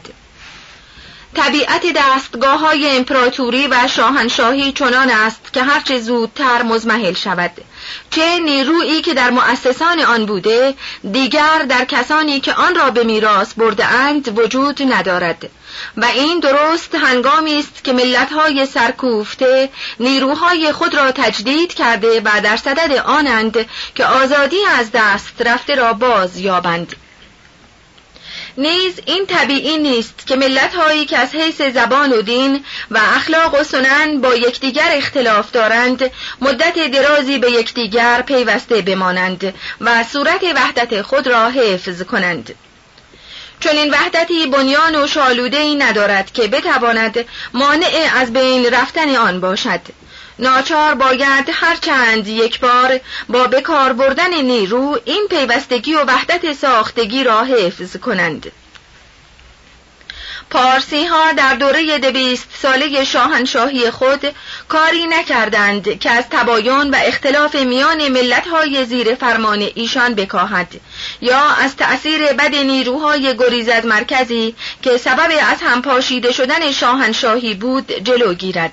طبیعت 1.34 1.82
دستگاه 1.96 2.60
های 2.60 2.96
امپراتوری 2.96 3.66
و 3.66 3.88
شاهنشاهی 3.88 4.72
چنان 4.72 5.10
است 5.10 5.52
که 5.52 5.62
هرچه 5.62 6.00
زودتر 6.00 6.62
مزمحل 6.62 7.14
شود. 7.14 7.50
چه 8.10 8.38
نیرویی 8.38 9.02
که 9.02 9.14
در 9.14 9.30
مؤسسان 9.30 10.00
آن 10.00 10.26
بوده 10.26 10.74
دیگر 11.12 11.58
در 11.68 11.84
کسانی 11.84 12.40
که 12.40 12.54
آن 12.54 12.74
را 12.74 12.90
به 12.90 13.04
میراث 13.04 13.54
برده 13.54 13.86
اند 13.86 14.38
وجود 14.38 14.82
ندارد. 14.92 15.50
و 15.96 16.04
این 16.04 16.40
درست 16.40 16.94
هنگامی 16.94 17.58
است 17.58 17.84
که 17.84 17.92
ملتهای 17.92 18.66
سرکوفته 18.66 19.70
نیروهای 20.00 20.72
خود 20.72 20.94
را 20.94 21.12
تجدید 21.12 21.74
کرده 21.74 22.20
و 22.20 22.40
در 22.44 22.56
صدد 22.56 22.92
آنند 22.92 23.66
که 23.94 24.06
آزادی 24.06 24.60
از 24.78 24.90
دست 24.92 25.42
رفته 25.42 25.74
را 25.74 25.92
باز 25.92 26.38
یابند. 26.38 26.96
نیز 28.58 29.00
این 29.06 29.26
طبیعی 29.26 29.78
نیست 29.78 30.26
که 30.26 30.36
ملت 30.36 30.74
هایی 30.74 31.06
که 31.06 31.18
از 31.18 31.34
حیث 31.34 31.62
زبان 31.62 32.12
و 32.12 32.22
دین 32.22 32.64
و 32.90 33.00
اخلاق 33.16 33.60
و 33.60 33.62
سنن 33.62 34.20
با 34.20 34.34
یکدیگر 34.34 34.90
اختلاف 34.92 35.50
دارند 35.50 36.10
مدت 36.40 36.90
درازی 36.90 37.38
به 37.38 37.50
یکدیگر 37.50 38.22
پیوسته 38.22 38.82
بمانند 38.82 39.54
و 39.80 40.04
صورت 40.04 40.42
وحدت 40.54 41.02
خود 41.02 41.26
را 41.26 41.48
حفظ 41.48 42.02
کنند. 42.02 42.54
چون 43.60 43.76
این 43.76 43.90
وحدتی 43.90 44.46
بنیان 44.46 44.96
و 44.96 45.06
شالوده 45.06 45.56
ای 45.56 45.74
ندارد 45.74 46.32
که 46.32 46.48
بتواند 46.48 47.24
مانع 47.54 48.08
از 48.16 48.32
بین 48.32 48.74
رفتن 48.74 49.16
آن 49.16 49.40
باشد. 49.40 49.80
ناچار 50.38 50.94
باید 50.94 51.50
هر 51.52 51.76
چند 51.76 52.28
یک 52.28 52.60
بار 52.60 53.00
با 53.28 53.46
بکار 53.46 53.92
بردن 53.92 54.34
نیرو 54.34 55.00
این 55.04 55.26
پیوستگی 55.30 55.94
و 55.94 56.04
وحدت 56.04 56.52
ساختگی 56.52 57.24
را 57.24 57.44
حفظ 57.44 57.96
کنند. 57.96 58.52
پارسی 60.50 61.04
ها 61.04 61.32
در 61.32 61.54
دوره 61.54 61.98
دویست 61.98 62.48
ساله 62.62 63.04
شاهنشاهی 63.04 63.90
خود 63.90 64.34
کاری 64.68 65.06
نکردند 65.06 65.98
که 65.98 66.10
از 66.10 66.24
تباین 66.30 66.90
و 66.90 66.96
اختلاف 66.96 67.54
میان 67.54 68.08
ملت 68.08 68.46
های 68.46 68.84
زیر 68.84 69.14
فرمان 69.14 69.68
ایشان 69.74 70.14
بکاهد 70.14 70.80
یا 71.20 71.40
از 71.40 71.76
تأثیر 71.76 72.32
بد 72.32 72.54
نیروهای 72.54 73.36
گریزد 73.36 73.86
مرکزی 73.86 74.54
که 74.82 74.96
سبب 74.96 75.30
از 75.50 75.58
هم 75.62 75.82
پاشیده 75.82 76.32
شدن 76.32 76.72
شاهنشاهی 76.72 77.54
بود 77.54 77.92
جلو 77.92 78.34
گیرد. 78.34 78.72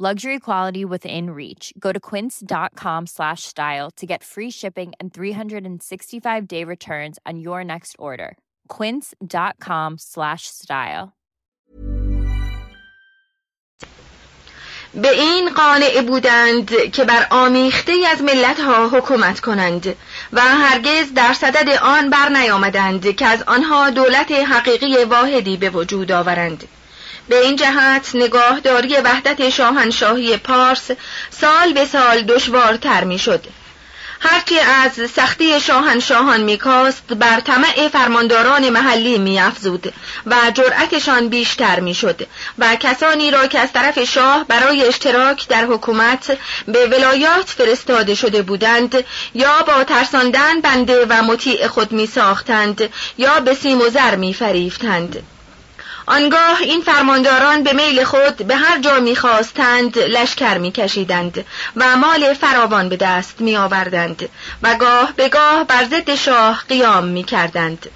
Luxury 0.00 0.38
quality 0.38 0.84
within 0.84 1.30
reach. 1.30 1.72
Go 1.78 1.90
to 1.90 1.98
quince.com 1.98 3.06
slash 3.06 3.44
style 3.44 3.90
to 3.92 4.04
get 4.04 4.22
free 4.22 4.50
shipping 4.50 4.92
and 5.00 5.14
365 5.14 6.46
day 6.46 6.64
returns 6.64 7.18
on 7.24 7.38
your 7.38 7.64
next 7.64 7.96
order. 7.98 8.36
Quince.com 8.68 9.96
slash 9.98 10.42
style. 10.48 11.14
به 14.94 15.10
این 15.10 15.50
قانع 15.50 16.02
بودند 16.02 16.90
که 16.92 17.04
بر 17.04 17.26
آمیخته 17.30 17.92
از 18.12 18.22
ملتها 18.22 18.88
حکومت 18.88 19.40
کنند 19.40 19.96
و 20.32 20.40
هرگز 20.40 21.14
در 21.14 21.32
صدد 21.32 21.68
آن 21.82 22.10
بر 22.10 22.28
نیامدند 22.28 23.16
که 23.16 23.26
از 23.26 23.42
آنها 23.42 23.90
دولت 23.90 24.32
حقیقی 24.32 25.04
واحدی 25.04 25.56
به 25.56 25.70
وجود 25.70 26.12
آورند. 26.12 26.68
به 27.29 27.41
این 27.41 27.55
جهت 27.55 28.09
نگاهداری 28.13 28.95
وحدت 28.95 29.49
شاهنشاهی 29.49 30.37
پارس 30.37 30.91
سال 31.29 31.73
به 31.73 31.85
سال 31.85 32.21
دشوارتر 32.21 33.03
می‌شد. 33.03 33.45
هرچی 34.23 34.59
از 34.59 35.11
سختی 35.11 35.59
شاهنشاهان 35.59 36.41
میکاست 36.41 37.03
بر 37.13 37.39
طمع 37.39 37.87
فرمانداران 37.87 38.69
محلی 38.69 39.17
میافزود 39.17 39.93
و 40.25 40.35
جرأتشان 40.53 41.29
بیشتر 41.29 41.79
می‌شد 41.79 42.27
و 42.57 42.75
کسانی 42.75 43.31
را 43.31 43.47
که 43.47 43.59
از 43.59 43.73
طرف 43.73 44.03
شاه 44.03 44.45
برای 44.47 44.87
اشتراک 44.87 45.47
در 45.47 45.65
حکومت 45.65 46.37
به 46.67 46.87
ولایات 46.87 47.49
فرستاده 47.49 48.15
شده 48.15 48.41
بودند 48.41 49.03
یا 49.33 49.61
با 49.67 49.83
ترساندن 49.83 50.61
بنده 50.61 51.05
و 51.09 51.13
مطیع 51.23 51.67
خود 51.67 51.91
می 51.91 52.07
ساختند 52.07 52.89
یا 53.17 53.39
به 53.39 53.53
سیم 53.53 53.81
و 53.81 53.89
زر 53.89 54.15
می 54.15 54.33
فریفتند. 54.33 55.23
آنگاه 56.05 56.61
این 56.61 56.81
فرمانداران 56.81 57.63
به 57.63 57.73
میل 57.73 58.03
خود 58.03 58.35
به 58.35 58.55
هر 58.55 58.79
جا 58.79 58.99
می‌خواستند 58.99 59.99
لشکر 59.99 60.57
میکشیدند 60.57 61.45
و 61.75 61.97
مال 61.97 62.33
فراوان 62.33 62.89
به 62.89 62.97
دست 62.97 63.41
میآوردند 63.41 64.29
و 64.63 64.75
گاه 64.75 65.13
به 65.15 65.29
گاه 65.29 65.63
بر 65.63 65.83
ضد 65.83 66.15
شاه 66.15 66.63
قیام 66.69 67.03
می‌کردند. 67.03 67.89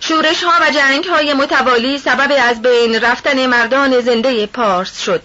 شورش 0.00 0.42
ها 0.44 0.52
و 0.60 0.70
جنگ 0.70 1.04
های 1.04 1.34
متوالی 1.34 1.98
سبب 1.98 2.32
از 2.48 2.62
بین 2.62 3.00
رفتن 3.00 3.46
مردان 3.46 4.00
زنده 4.00 4.46
پارس 4.46 5.02
شد. 5.02 5.22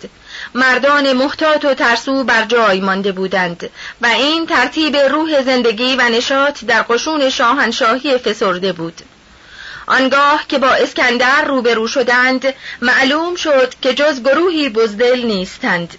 مردان 0.55 1.13
محتاط 1.13 1.65
و 1.65 1.73
ترسو 1.73 2.23
بر 2.23 2.45
جای 2.45 2.79
مانده 2.79 3.12
بودند 3.12 3.69
و 4.01 4.05
این 4.05 4.45
ترتیب 4.45 4.95
روح 4.95 5.41
زندگی 5.41 5.95
و 5.95 6.01
نشاط 6.01 6.65
در 6.65 6.81
قشون 6.81 7.29
شاهنشاهی 7.29 8.17
فسرده 8.17 8.73
بود. 8.73 9.01
آنگاه 9.88 10.43
که 10.47 10.58
با 10.58 10.69
اسکندر 10.69 11.45
روبرو 11.45 11.88
شدند 11.88 12.54
معلوم 12.82 13.36
شد 13.36 13.73
که 13.82 13.93
جز 13.93 14.23
گروهی 14.23 14.69
بزدل 14.69 15.26
نیستند. 15.26 15.97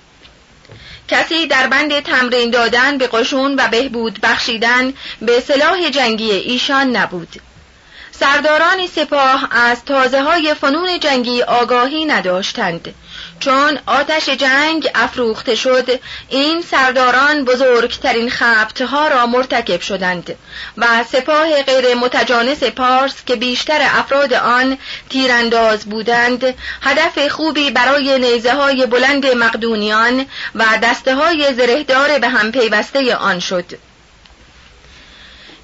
کسی 1.09 1.47
در 1.47 1.67
بند 1.67 2.01
تمرین 2.01 2.51
دادن 2.51 2.99
به 2.99 3.07
قشون 3.07 3.55
و 3.59 3.69
بهبود 3.69 4.21
بخشیدن 4.23 4.93
به 5.23 5.41
سلاح 5.41 5.91
جنگی 5.91 6.31
ایشان 6.31 6.97
نبود. 6.97 7.41
سرداران 8.11 8.87
سپاه 8.87 9.49
از 9.51 9.85
تازه 9.85 10.23
های 10.23 10.55
فنون 10.55 11.01
جنگی 11.01 11.43
آگاهی 11.43 12.05
نداشتند. 12.05 12.95
چون 13.41 13.79
آتش 13.87 14.29
جنگ 14.29 14.89
افروخته 14.95 15.55
شد 15.55 16.01
این 16.29 16.63
سرداران 16.63 17.45
بزرگترین 17.45 18.31
خبتها 18.31 19.09
را 19.09 19.27
مرتکب 19.27 19.81
شدند 19.81 20.37
و 20.77 20.87
سپاه 21.13 21.63
غیر 21.63 21.95
متجانس 21.95 22.63
پارس 22.63 23.15
که 23.27 23.37
بیشتر 23.37 23.79
افراد 23.81 24.35
آن 24.35 24.79
تیرانداز 25.11 25.85
بودند 25.85 26.55
هدف 26.83 27.29
خوبی 27.29 27.71
برای 27.71 28.19
نیزه 28.19 28.55
های 28.55 28.87
بلند 28.87 29.27
مقدونیان 29.27 30.27
و 30.55 30.65
دسته 30.83 31.15
های 31.15 31.55
زرهدار 31.55 32.19
به 32.19 32.29
هم 32.29 32.53
پیوسته 32.53 33.17
آن 33.17 33.41
شد. 33.41 33.79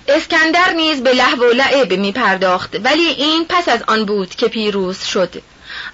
اسکندر 0.09 0.73
نیز 0.73 1.03
به 1.03 1.13
لحو 1.13 1.45
و 1.45 1.53
لعب 1.53 1.93
می 1.93 2.13
پرداخت 2.13 2.77
ولی 2.85 3.07
این 3.07 3.47
پس 3.49 3.69
از 3.69 3.83
آن 3.89 4.05
بود 4.05 4.35
که 4.35 4.49
پیروز 4.49 5.05
شد. 5.05 5.43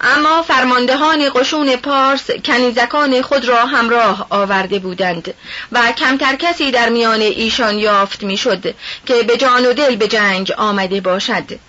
اما 0.03 0.41
فرماندهان 0.41 1.29
قشون 1.35 1.75
پارس 1.75 2.31
کنیزکان 2.45 3.21
خود 3.21 3.45
را 3.45 3.65
همراه 3.65 4.27
آورده 4.29 4.79
بودند 4.79 5.33
و 5.71 5.91
کمتر 5.91 6.35
کسی 6.35 6.71
در 6.71 6.89
میان 6.89 7.21
ایشان 7.21 7.79
یافت 7.79 8.23
می‌شد 8.23 8.75
که 9.05 9.23
به 9.23 9.37
جان 9.37 9.65
و 9.65 9.73
دل 9.73 9.95
به 9.95 10.07
جنگ 10.07 10.53
آمده 10.57 11.01
باشد. 11.01 11.59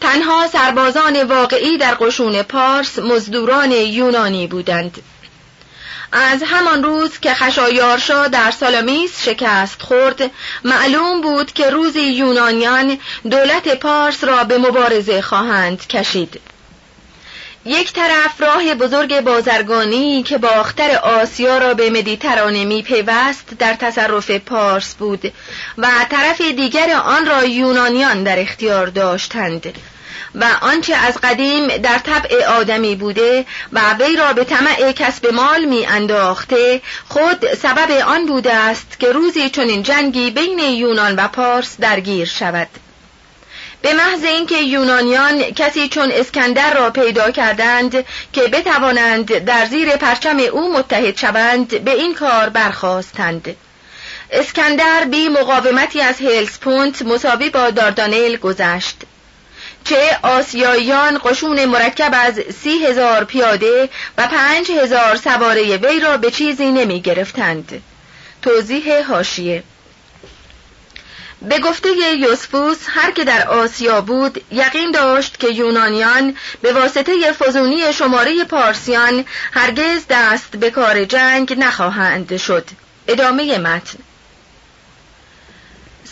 تنها 0.00 0.46
سربازان 0.46 1.22
واقعی 1.22 1.78
در 1.78 1.94
قشون 1.94 2.42
پارس 2.42 2.98
مزدوران 2.98 3.72
یونانی 3.72 4.46
بودند. 4.46 5.02
از 6.12 6.42
همان 6.42 6.84
روز 6.84 7.18
که 7.18 7.34
خشایارشا 7.34 8.28
در 8.28 8.50
سالامیس 8.50 9.24
شکست 9.24 9.82
خورد 9.82 10.30
معلوم 10.64 11.20
بود 11.20 11.52
که 11.52 11.70
روزی 11.70 12.00
یونانیان 12.00 12.98
دولت 13.30 13.80
پارس 13.80 14.24
را 14.24 14.44
به 14.44 14.58
مبارزه 14.58 15.22
خواهند 15.22 15.86
کشید. 15.86 16.40
یک 17.66 17.92
طرف 17.92 18.40
راه 18.40 18.74
بزرگ 18.74 19.20
بازرگانی 19.20 20.22
که 20.22 20.38
باختر 20.38 20.96
آسیا 20.96 21.58
را 21.58 21.74
به 21.74 21.90
مدیترانه 21.90 22.64
می 22.64 22.82
پیوست 22.82 23.50
در 23.58 23.74
تصرف 23.74 24.30
پارس 24.30 24.94
بود 24.94 25.32
و 25.78 25.86
طرف 26.10 26.40
دیگر 26.40 26.90
آن 27.04 27.26
را 27.26 27.44
یونانیان 27.44 28.24
در 28.24 28.38
اختیار 28.38 28.86
داشتند 28.86 29.74
و 30.34 30.44
آنچه 30.60 30.96
از 30.96 31.18
قدیم 31.22 31.68
در 31.68 31.98
طبع 31.98 32.46
آدمی 32.46 32.96
بوده 32.96 33.46
و 33.72 33.80
وی 34.00 34.16
را 34.16 34.32
به 34.32 34.44
طمع 34.44 34.92
کسب 34.92 35.26
مال 35.26 35.64
می 35.64 35.86
انداخته 35.86 36.80
خود 37.08 37.54
سبب 37.54 37.90
آن 38.06 38.26
بوده 38.26 38.54
است 38.54 39.00
که 39.00 39.12
روزی 39.12 39.50
چنین 39.50 39.82
جنگی 39.82 40.30
بین 40.30 40.58
یونان 40.58 41.16
و 41.16 41.28
پارس 41.28 41.76
درگیر 41.80 42.28
شود. 42.28 42.68
به 43.84 43.94
محض 43.94 44.24
اینکه 44.24 44.56
یونانیان 44.60 45.42
کسی 45.42 45.88
چون 45.88 46.10
اسکندر 46.12 46.74
را 46.74 46.90
پیدا 46.90 47.30
کردند 47.30 48.04
که 48.32 48.42
بتوانند 48.42 49.38
در 49.38 49.66
زیر 49.66 49.96
پرچم 49.96 50.38
او 50.38 50.72
متحد 50.72 51.16
شوند 51.16 51.84
به 51.84 51.90
این 51.90 52.14
کار 52.14 52.48
برخواستند 52.48 53.56
اسکندر 54.30 55.04
بی 55.04 55.28
مقاومتی 55.28 56.00
از 56.00 56.20
هلسپونت 56.20 57.02
مساوی 57.02 57.50
با 57.50 57.70
داردانیل 57.70 58.36
گذشت 58.36 58.96
چه 59.84 60.18
آسیاییان 60.22 61.20
قشون 61.24 61.64
مرکب 61.64 62.12
از 62.14 62.40
سی 62.62 62.86
هزار 62.86 63.24
پیاده 63.24 63.88
و 64.18 64.26
پنج 64.26 64.70
هزار 64.70 65.16
سواره 65.16 65.76
وی 65.76 66.00
را 66.00 66.16
به 66.16 66.30
چیزی 66.30 66.72
نمی 66.72 67.00
گرفتند. 67.00 67.82
توضیح 68.42 69.06
هاشیه 69.08 69.62
به 71.48 71.58
گفته 71.58 71.88
یوسفوس 72.18 72.78
هر 72.88 73.10
که 73.10 73.24
در 73.24 73.48
آسیا 73.48 74.00
بود 74.00 74.44
یقین 74.50 74.90
داشت 74.90 75.40
که 75.40 75.48
یونانیان 75.48 76.36
به 76.62 76.72
واسطه 76.72 77.32
فزونی 77.32 77.92
شماره 77.92 78.44
پارسیان 78.44 79.24
هرگز 79.52 80.04
دست 80.10 80.56
به 80.56 80.70
کار 80.70 81.04
جنگ 81.04 81.58
نخواهند 81.58 82.36
شد. 82.36 82.64
ادامه 83.08 83.58
متن. 83.58 83.98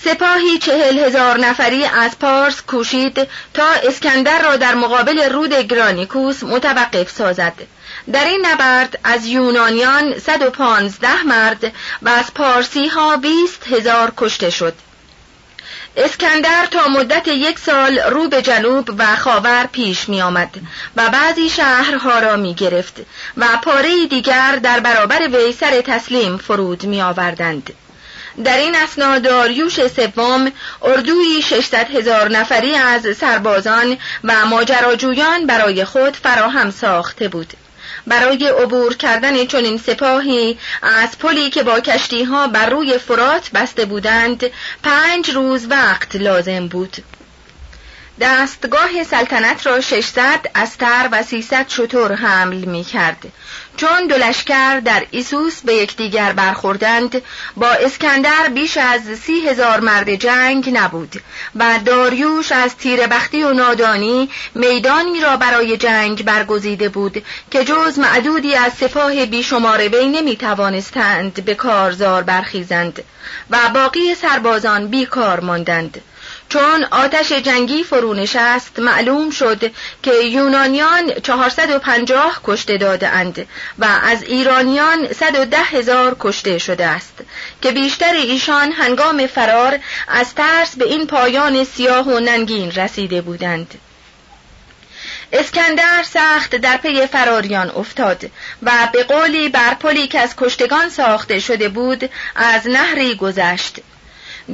سپاهی 0.05 0.59
چهل 0.59 0.99
هزار 0.99 1.39
نفری 1.39 1.85
از 1.85 2.19
پارس 2.19 2.63
کوشید 2.63 3.29
تا 3.55 3.67
اسکندر 3.83 4.43
را 4.43 4.57
در 4.57 4.75
مقابل 4.75 5.33
رود 5.33 5.55
گرانیکوس 5.55 6.43
متوقف 6.43 7.11
سازد. 7.11 7.55
در 8.13 8.25
این 8.25 8.47
نبرد 8.47 8.99
از 9.05 9.27
یونانیان 9.27 10.19
115 10.19 11.23
مرد 11.23 11.73
و 12.03 12.09
از 12.09 12.35
پارسی 12.35 12.87
ها 12.87 13.17
20 13.17 13.67
هزار 13.67 14.13
کشته 14.17 14.51
شد. 14.51 14.75
اسکندر 15.97 16.67
تا 16.71 16.89
مدت 16.89 17.29
یک 17.29 17.59
سال 17.59 17.99
رو 17.99 18.29
به 18.29 18.43
جنوب 18.43 18.91
و 18.99 19.17
خاور 19.17 19.69
پیش 19.73 20.09
می 20.09 20.23
آمد 20.23 20.51
و 20.97 21.09
بعضی 21.09 21.49
شهرها 21.49 22.19
را 22.19 22.37
می 22.37 22.55
گرفت 22.55 23.01
و 23.37 23.49
پاره 23.63 24.07
دیگر 24.07 24.57
در 24.57 24.81
برابر 24.81 25.29
وی 25.29 25.53
سر 25.53 25.81
تسلیم 25.81 26.37
فرود 26.37 26.85
می 26.85 27.03
آوردند. 27.03 27.73
در 28.45 28.57
این 28.59 28.77
اسنا 28.77 29.19
داریوش 29.19 29.87
سوم 29.87 30.53
اردوی 30.83 31.43
600 31.43 31.91
هزار 31.91 32.29
نفری 32.29 32.75
از 32.75 33.17
سربازان 33.17 33.99
و 34.25 34.47
ماجراجویان 34.47 35.47
برای 35.47 35.85
خود 35.85 36.17
فراهم 36.17 36.71
ساخته 36.71 37.29
بود 37.29 37.53
برای 38.07 38.47
عبور 38.49 38.95
کردن 38.97 39.47
چنین 39.47 39.79
سپاهی 39.79 40.59
از 40.83 41.19
پلی 41.19 41.51
که 41.51 41.63
با 41.63 41.81
کشتی 41.81 42.25
ها 42.25 42.47
بر 42.47 42.71
روی 42.71 42.99
فرات 42.99 43.51
بسته 43.55 43.85
بودند 43.85 44.45
پنج 44.83 45.31
روز 45.31 45.67
وقت 45.71 46.17
لازم 46.17 46.69
بود 46.69 46.97
دستگاه 48.21 49.05
سلطنت 49.05 49.67
را 49.67 49.81
600 49.81 50.41
استر 50.55 51.09
و 51.13 51.23
300 51.23 51.69
شتر 51.69 52.13
حمل 52.13 52.57
می 52.57 52.85
کرد. 52.85 53.33
چون 53.77 54.07
دو 54.07 54.17
در 54.85 55.07
ایسوس 55.11 55.61
به 55.61 55.75
یکدیگر 55.75 56.33
برخوردند 56.33 57.23
با 57.57 57.69
اسکندر 57.69 58.49
بیش 58.55 58.77
از 58.77 59.01
سی 59.01 59.49
هزار 59.49 59.81
مرد 59.81 60.15
جنگ 60.15 60.71
نبود 60.73 61.23
و 61.57 61.79
داریوش 61.85 62.53
از 62.53 62.77
تیربختی 62.77 63.43
و 63.43 63.53
نادانی 63.53 64.31
میدانی 64.55 65.21
را 65.21 65.37
برای 65.37 65.77
جنگ 65.77 66.25
برگزیده 66.25 66.89
بود 66.89 67.25
که 67.51 67.65
جز 67.65 67.99
معدودی 67.99 68.55
از 68.55 68.73
سپاه 68.73 69.27
بیشمار 69.27 69.89
وی 69.89 70.09
نمی 70.09 70.37
توانستند 70.37 71.45
به 71.45 71.55
کارزار 71.55 72.23
برخیزند 72.23 73.05
و 73.51 73.59
باقی 73.75 74.15
سربازان 74.15 74.89
بیکار 74.89 75.41
ماندند. 75.41 76.01
چون 76.53 76.85
آتش 76.91 77.33
جنگی 77.33 77.85
فرو 77.85 78.15
نشست 78.15 78.79
معلوم 78.79 79.31
شد 79.31 79.71
که 80.03 80.13
یونانیان 80.13 81.21
450 81.23 82.41
کشته 82.45 82.77
داده 82.77 83.09
اند 83.09 83.47
و 83.79 83.85
از 84.03 84.23
ایرانیان 84.23 85.13
110 85.13 85.59
هزار 85.59 86.17
کشته 86.21 86.59
شده 86.59 86.87
است 86.87 87.15
که 87.63 87.71
بیشتر 87.71 88.13
ایشان 88.15 88.73
هنگام 88.73 89.27
فرار 89.27 89.79
از 90.09 90.35
ترس 90.35 90.77
به 90.77 90.85
این 90.85 91.07
پایان 91.07 91.65
سیاه 91.65 92.09
و 92.09 92.21
ننگین 92.21 92.71
رسیده 92.71 93.21
بودند. 93.21 93.75
اسکندر 95.33 96.03
سخت 96.03 96.57
در 96.57 96.77
پی 96.77 97.07
فراریان 97.07 97.71
افتاد 97.71 98.31
و 98.63 98.89
به 98.93 99.05
قولی 99.05 99.49
بر 99.49 99.75
پلی 99.75 100.07
که 100.07 100.21
از 100.21 100.35
کشتگان 100.37 100.89
ساخته 100.89 101.41
شده 101.41 101.69
بود 101.69 102.11
از 102.37 102.67
نهری 102.67 103.15
گذشت. 103.15 103.81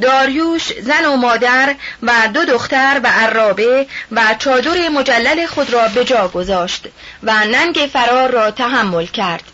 داریوش 0.03 0.73
زن 0.81 1.05
و 1.05 1.17
مادر 1.17 1.75
و 2.03 2.13
دو 2.35 2.45
دختر 2.45 3.01
و 3.05 3.07
عرابه 3.07 3.87
و 4.13 4.35
چادر 4.39 4.89
مجلل 4.89 5.47
خود 5.47 5.71
را 5.71 5.89
به 5.89 6.05
جا 6.05 6.29
گذاشت 6.29 6.87
و 7.23 7.45
ننگ 7.45 7.91
فرار 7.93 8.31
را 8.31 8.51
تحمل 8.51 9.07
کرد 9.07 9.45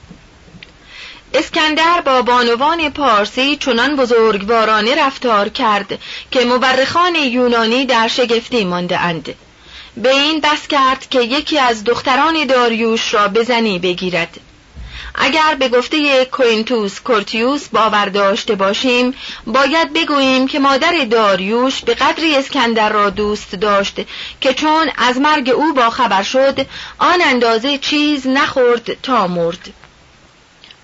اسکندر 1.34 2.00
با 2.00 2.22
بانوان 2.22 2.90
پارسی 2.90 3.56
چنان 3.56 3.96
بزرگوارانه 3.96 5.06
رفتار 5.06 5.48
کرد 5.48 5.98
که 6.30 6.44
مورخان 6.44 7.14
یونانی 7.14 7.86
در 7.86 8.08
شگفتی 8.08 8.64
مانده 8.64 8.98
اند. 8.98 9.34
به 9.96 10.10
این 10.10 10.40
بس 10.40 10.68
کرد 10.68 11.08
که 11.10 11.20
یکی 11.20 11.58
از 11.58 11.84
دختران 11.84 12.44
داریوش 12.44 13.14
را 13.14 13.28
به 13.28 13.44
زنی 13.44 13.78
بگیرد 13.78 14.40
اگر 15.14 15.55
به 15.55 15.68
گفته 15.68 16.24
کوینتوس 16.24 17.00
کورتیوس 17.00 17.68
باور 17.68 18.07
داشته 18.07 18.55
باشیم 18.55 19.14
باید 19.46 19.92
بگوییم 19.92 20.46
که 20.46 20.59
مادر 20.59 21.05
داریوش 21.11 21.81
به 21.81 21.94
قدری 21.94 22.37
اسکندر 22.37 22.88
را 22.88 23.11
دوست 23.11 23.55
داشت 23.55 24.00
که 24.40 24.55
چون 24.55 24.90
از 24.96 25.20
مرگ 25.20 25.50
او 25.50 25.72
با 25.72 25.90
خبر 25.90 26.22
شد 26.22 26.66
آن 26.98 27.22
اندازه 27.22 27.79
چیز 27.79 28.27
نخورد 28.27 29.03
تا 29.03 29.27
مرد. 29.27 29.72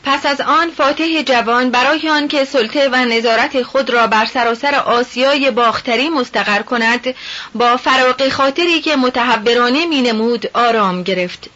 پس 0.05 0.27
از 0.27 0.41
آن 0.41 0.71
فاتح 0.71 1.23
جوان 1.23 1.71
برای 1.71 2.09
آنکه 2.09 2.45
سلطه 2.45 2.89
و 2.93 2.97
نظارت 2.97 3.63
خود 3.63 3.91
را 3.91 4.07
بر 4.07 4.25
سراسر 4.25 4.75
آسیای 4.75 5.51
باختری 5.51 6.09
مستقر 6.09 6.63
کند 6.63 7.15
با 7.55 7.77
فراق 7.77 8.29
خاطری 8.29 8.81
که 8.81 8.97
متحبرانه 8.97 9.87
مینمود 9.87 10.51
آرام 10.55 11.03
گرفت. 11.03 11.51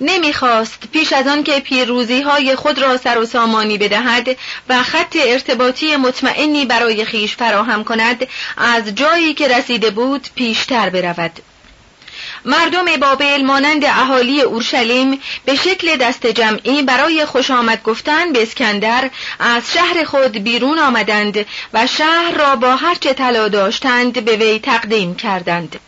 نمی‌خواست 0.00 0.78
پیش 0.92 1.12
از 1.12 1.26
آن 1.26 1.42
که 1.42 1.60
پیروزی 1.60 2.20
های 2.20 2.56
خود 2.56 2.78
را 2.78 2.96
سر 2.96 3.18
و 3.18 3.26
سامانی 3.26 3.78
بدهد 3.78 4.36
و 4.68 4.82
خط 4.82 5.16
ارتباطی 5.24 5.96
مطمئنی 5.96 6.64
برای 6.64 7.04
خیش 7.04 7.36
فراهم 7.36 7.84
کند 7.84 8.26
از 8.56 8.94
جایی 8.94 9.34
که 9.34 9.48
رسیده 9.48 9.90
بود 9.90 10.28
پیشتر 10.34 10.90
برود. 10.90 11.40
مردم 12.44 12.84
بابل 13.00 13.42
مانند 13.42 13.84
اهالی 13.84 14.40
اورشلیم 14.40 15.20
به 15.44 15.54
شکل 15.54 15.96
دست 15.96 16.26
جمعی 16.26 16.82
برای 16.82 17.24
خوش 17.24 17.50
آمد 17.50 17.82
گفتن 17.82 18.32
به 18.32 18.42
اسکندر 18.42 19.10
از 19.38 19.72
شهر 19.72 20.04
خود 20.04 20.32
بیرون 20.32 20.78
آمدند 20.78 21.46
و 21.74 21.86
شهر 21.86 22.34
را 22.38 22.56
با 22.56 22.76
هرچه 22.76 23.12
طلا 23.12 23.48
داشتند 23.48 24.24
به 24.24 24.36
وی 24.36 24.58
تقدیم 24.58 25.14
کردند. 25.14 25.80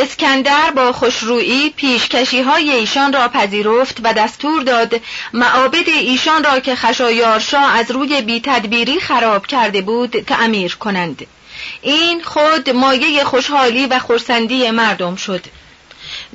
اسکندر 0.00 0.70
با 0.70 0.92
خوشرویی 0.92 1.70
پیشکشی 1.70 2.40
های 2.40 2.70
ایشان 2.70 3.12
را 3.12 3.28
پذیرفت 3.28 4.00
و 4.04 4.12
دستور 4.12 4.62
داد 4.62 5.00
معابد 5.32 5.88
ایشان 5.88 6.44
را 6.44 6.60
که 6.60 6.74
خشایارشا 6.74 7.60
از 7.60 7.90
روی 7.90 8.22
بی 8.22 8.40
تدبیری 8.40 9.00
خراب 9.00 9.46
کرده 9.46 9.82
بود 9.82 10.20
تعمیر 10.20 10.76
کنند. 10.76 11.26
این 11.82 12.22
خود 12.22 12.70
مایه 12.70 13.24
خوشحالی 13.24 13.86
و 13.86 13.98
خورسندی 13.98 14.70
مردم 14.70 15.16
شد. 15.16 15.44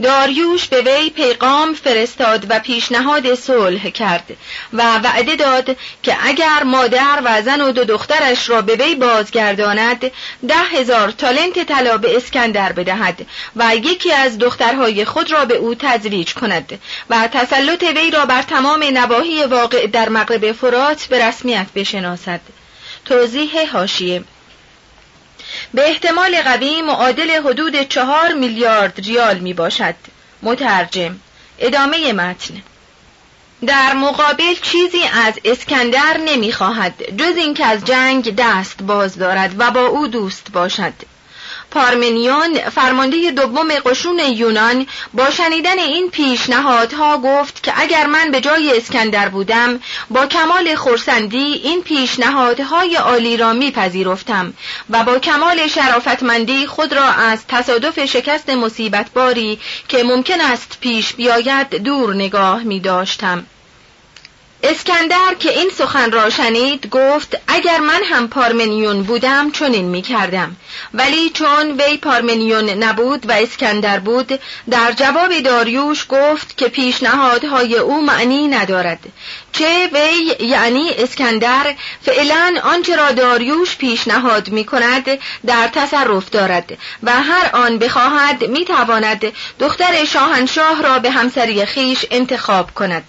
داریوش 0.01 0.67
به 0.67 0.81
وی 0.81 1.09
پیغام 1.09 1.73
فرستاد 1.73 2.45
و 2.49 2.59
پیشنهاد 2.59 3.35
صلح 3.35 3.89
کرد 3.89 4.37
و 4.73 4.97
وعده 4.97 5.35
داد 5.35 5.77
که 6.03 6.17
اگر 6.23 6.63
مادر 6.63 7.21
و 7.25 7.41
زن 7.41 7.61
و 7.61 7.71
دو 7.71 7.83
دخترش 7.83 8.49
را 8.49 8.61
به 8.61 8.75
وی 8.75 8.95
بازگرداند 8.95 10.11
ده 10.47 10.55
هزار 10.55 11.11
تالنت 11.11 11.67
طلا 11.67 11.97
به 11.97 12.17
اسکندر 12.17 12.71
بدهد 12.71 13.25
و 13.55 13.75
یکی 13.75 14.13
از 14.13 14.37
دخترهای 14.37 15.05
خود 15.05 15.31
را 15.31 15.45
به 15.45 15.55
او 15.55 15.75
تزویج 15.75 16.33
کند 16.33 16.79
و 17.09 17.27
تسلط 17.27 17.83
وی 17.83 18.11
را 18.11 18.25
بر 18.25 18.41
تمام 18.41 18.83
نواحی 18.83 19.43
واقع 19.43 19.87
در 19.87 20.09
مغرب 20.09 20.51
فرات 20.51 21.05
به 21.05 21.27
رسمیت 21.27 21.67
بشناسد. 21.75 22.41
توضیح 23.05 23.71
هاشیه 23.71 24.23
به 25.73 25.89
احتمال 25.89 26.41
قوی 26.41 26.81
معادل 26.81 27.29
حدود 27.29 27.81
چهار 27.81 28.33
میلیارد 28.33 28.99
ریال 28.99 29.39
می 29.39 29.53
باشد. 29.53 29.95
مترجم 30.41 31.19
ادامه 31.59 32.13
متن. 32.13 32.61
در 33.65 33.93
مقابل 33.93 34.53
چیزی 34.61 35.03
از 35.25 35.33
اسکندر 35.45 36.17
نمی‌خواهد 36.25 36.93
جز 37.17 37.35
اینکه 37.37 37.65
از 37.65 37.85
جنگ 37.85 38.35
دست 38.35 38.83
باز 38.83 39.17
دارد 39.17 39.55
و 39.57 39.71
با 39.71 39.85
او 39.85 40.07
دوست 40.07 40.51
باشد. 40.53 40.93
پارمنیون 41.73 42.69
فرمانده 42.69 43.31
دوم 43.31 43.69
قشون 43.85 44.19
یونان 44.19 44.87
با 45.13 45.29
شنیدن 45.31 45.79
این 45.79 46.09
پیشنهادها 46.09 47.17
گفت 47.17 47.63
که 47.63 47.73
اگر 47.75 48.05
من 48.05 48.31
به 48.31 48.41
جای 48.41 48.77
اسکندر 48.77 49.29
بودم 49.29 49.79
با 50.09 50.25
کمال 50.27 50.75
خورسندی 50.75 51.61
این 51.63 51.81
پیشنهادهای 51.83 52.95
عالی 52.95 53.37
را 53.37 53.53
میپذیرفتم 53.53 54.53
و 54.89 55.03
با 55.03 55.19
کمال 55.19 55.67
شرافتمندی 55.67 56.67
خود 56.67 56.93
را 56.93 57.05
از 57.05 57.47
تصادف 57.47 58.05
شکست 58.05 58.49
مصیبت 58.49 59.09
باری 59.13 59.59
که 59.87 60.03
ممکن 60.03 60.41
است 60.41 60.77
پیش 60.81 61.13
بیاید 61.13 61.75
دور 61.75 62.15
نگاه 62.15 62.63
می 62.63 62.79
داشتم. 62.79 63.45
اسکندر 64.63 65.33
که 65.39 65.49
این 65.49 65.69
سخن 65.77 66.11
را 66.11 66.29
شنید 66.29 66.89
گفت 66.89 67.37
اگر 67.47 67.79
من 67.79 68.01
هم 68.03 68.27
پارمنیون 68.27 69.03
بودم 69.03 69.51
چنین 69.51 69.85
می 69.85 70.01
کردم. 70.01 70.55
ولی 70.93 71.29
چون 71.29 71.71
وی 71.71 71.97
پارمنیون 71.97 72.69
نبود 72.69 73.29
و 73.29 73.31
اسکندر 73.31 73.99
بود 73.99 74.39
در 74.69 74.91
جواب 74.91 75.39
داریوش 75.39 76.05
گفت 76.09 76.57
که 76.57 76.67
پیشنهادهای 76.67 77.77
او 77.77 78.01
معنی 78.01 78.47
ندارد. 78.47 78.99
چه 79.53 79.89
وی 79.93 80.45
یعنی 80.47 80.89
اسکندر 80.97 81.75
فعلا 82.01 82.55
آنچه 82.63 82.95
را 82.95 83.11
داریوش 83.11 83.77
پیشنهاد 83.77 84.49
می 84.49 84.65
کند 84.65 85.05
در 85.45 85.67
تصرف 85.67 86.29
دارد 86.29 86.77
و 87.03 87.11
هر 87.11 87.49
آن 87.53 87.77
بخواهد 87.77 88.43
می 88.43 88.65
تواند 88.65 89.33
دختر 89.59 90.05
شاهنشاه 90.05 90.81
را 90.81 90.99
به 90.99 91.11
همسری 91.11 91.65
خیش 91.65 92.05
انتخاب 92.11 92.73
کند. 92.73 93.03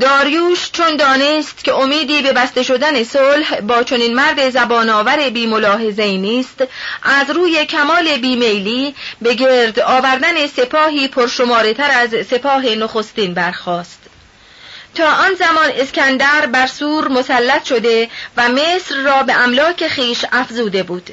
داریوش 0.00 0.70
چون 0.72 0.96
دانست 0.96 1.64
که 1.64 1.74
امیدی 1.74 2.22
به 2.22 2.32
بسته 2.32 2.62
شدن 2.62 3.04
صلح 3.04 3.60
با 3.60 3.82
چنین 3.82 4.14
مرد 4.14 4.50
زبان 4.50 4.90
آور 4.90 5.30
بی 5.30 5.46
ملاحظه 5.46 6.04
نیست 6.04 6.64
از 7.02 7.30
روی 7.30 7.66
کمال 7.66 8.16
بیمیلی 8.16 8.94
به 9.22 9.34
گرد 9.34 9.80
آوردن 9.80 10.46
سپاهی 10.46 11.08
پرشماره 11.08 11.74
تر 11.74 11.90
از 11.90 12.26
سپاه 12.30 12.66
نخستین 12.66 13.34
برخاست. 13.34 13.98
تا 14.94 15.10
آن 15.10 15.34
زمان 15.34 15.70
اسکندر 15.74 16.46
بر 16.46 16.66
سور 16.66 17.08
مسلط 17.08 17.64
شده 17.64 18.10
و 18.36 18.48
مصر 18.48 18.96
را 18.96 19.22
به 19.22 19.34
املاک 19.34 19.88
خیش 19.88 20.24
افزوده 20.32 20.82
بود. 20.82 21.10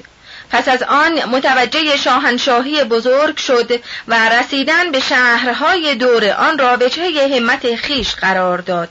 پس 0.54 0.68
از 0.68 0.84
آن 0.84 1.26
متوجه 1.26 1.98
شاهنشاهی 1.98 2.84
بزرگ 2.84 3.38
شد 3.38 3.80
و 4.08 4.30
رسیدن 4.30 4.92
به 4.92 5.00
شهرهای 5.00 5.96
دور 5.96 6.30
آن 6.30 6.58
را 6.58 6.78
وجهه 6.82 7.36
همت 7.36 7.76
خیش 7.76 8.16
قرار 8.16 8.58
داد. 8.58 8.90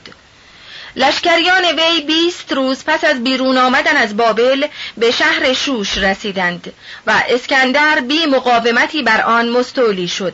لشکریان 0.95 1.65
وی 1.65 2.01
بیست 2.01 2.53
روز 2.53 2.83
پس 2.85 3.03
از 3.03 3.23
بیرون 3.23 3.57
آمدن 3.57 3.97
از 3.97 4.17
بابل 4.17 4.67
به 4.97 5.11
شهر 5.11 5.53
شوش 5.53 5.97
رسیدند 5.97 6.73
و 7.07 7.23
اسکندر 7.29 7.99
بی 7.99 8.25
مقاومتی 8.25 9.03
بر 9.03 9.21
آن 9.21 9.49
مستولی 9.49 10.07
شد. 10.07 10.33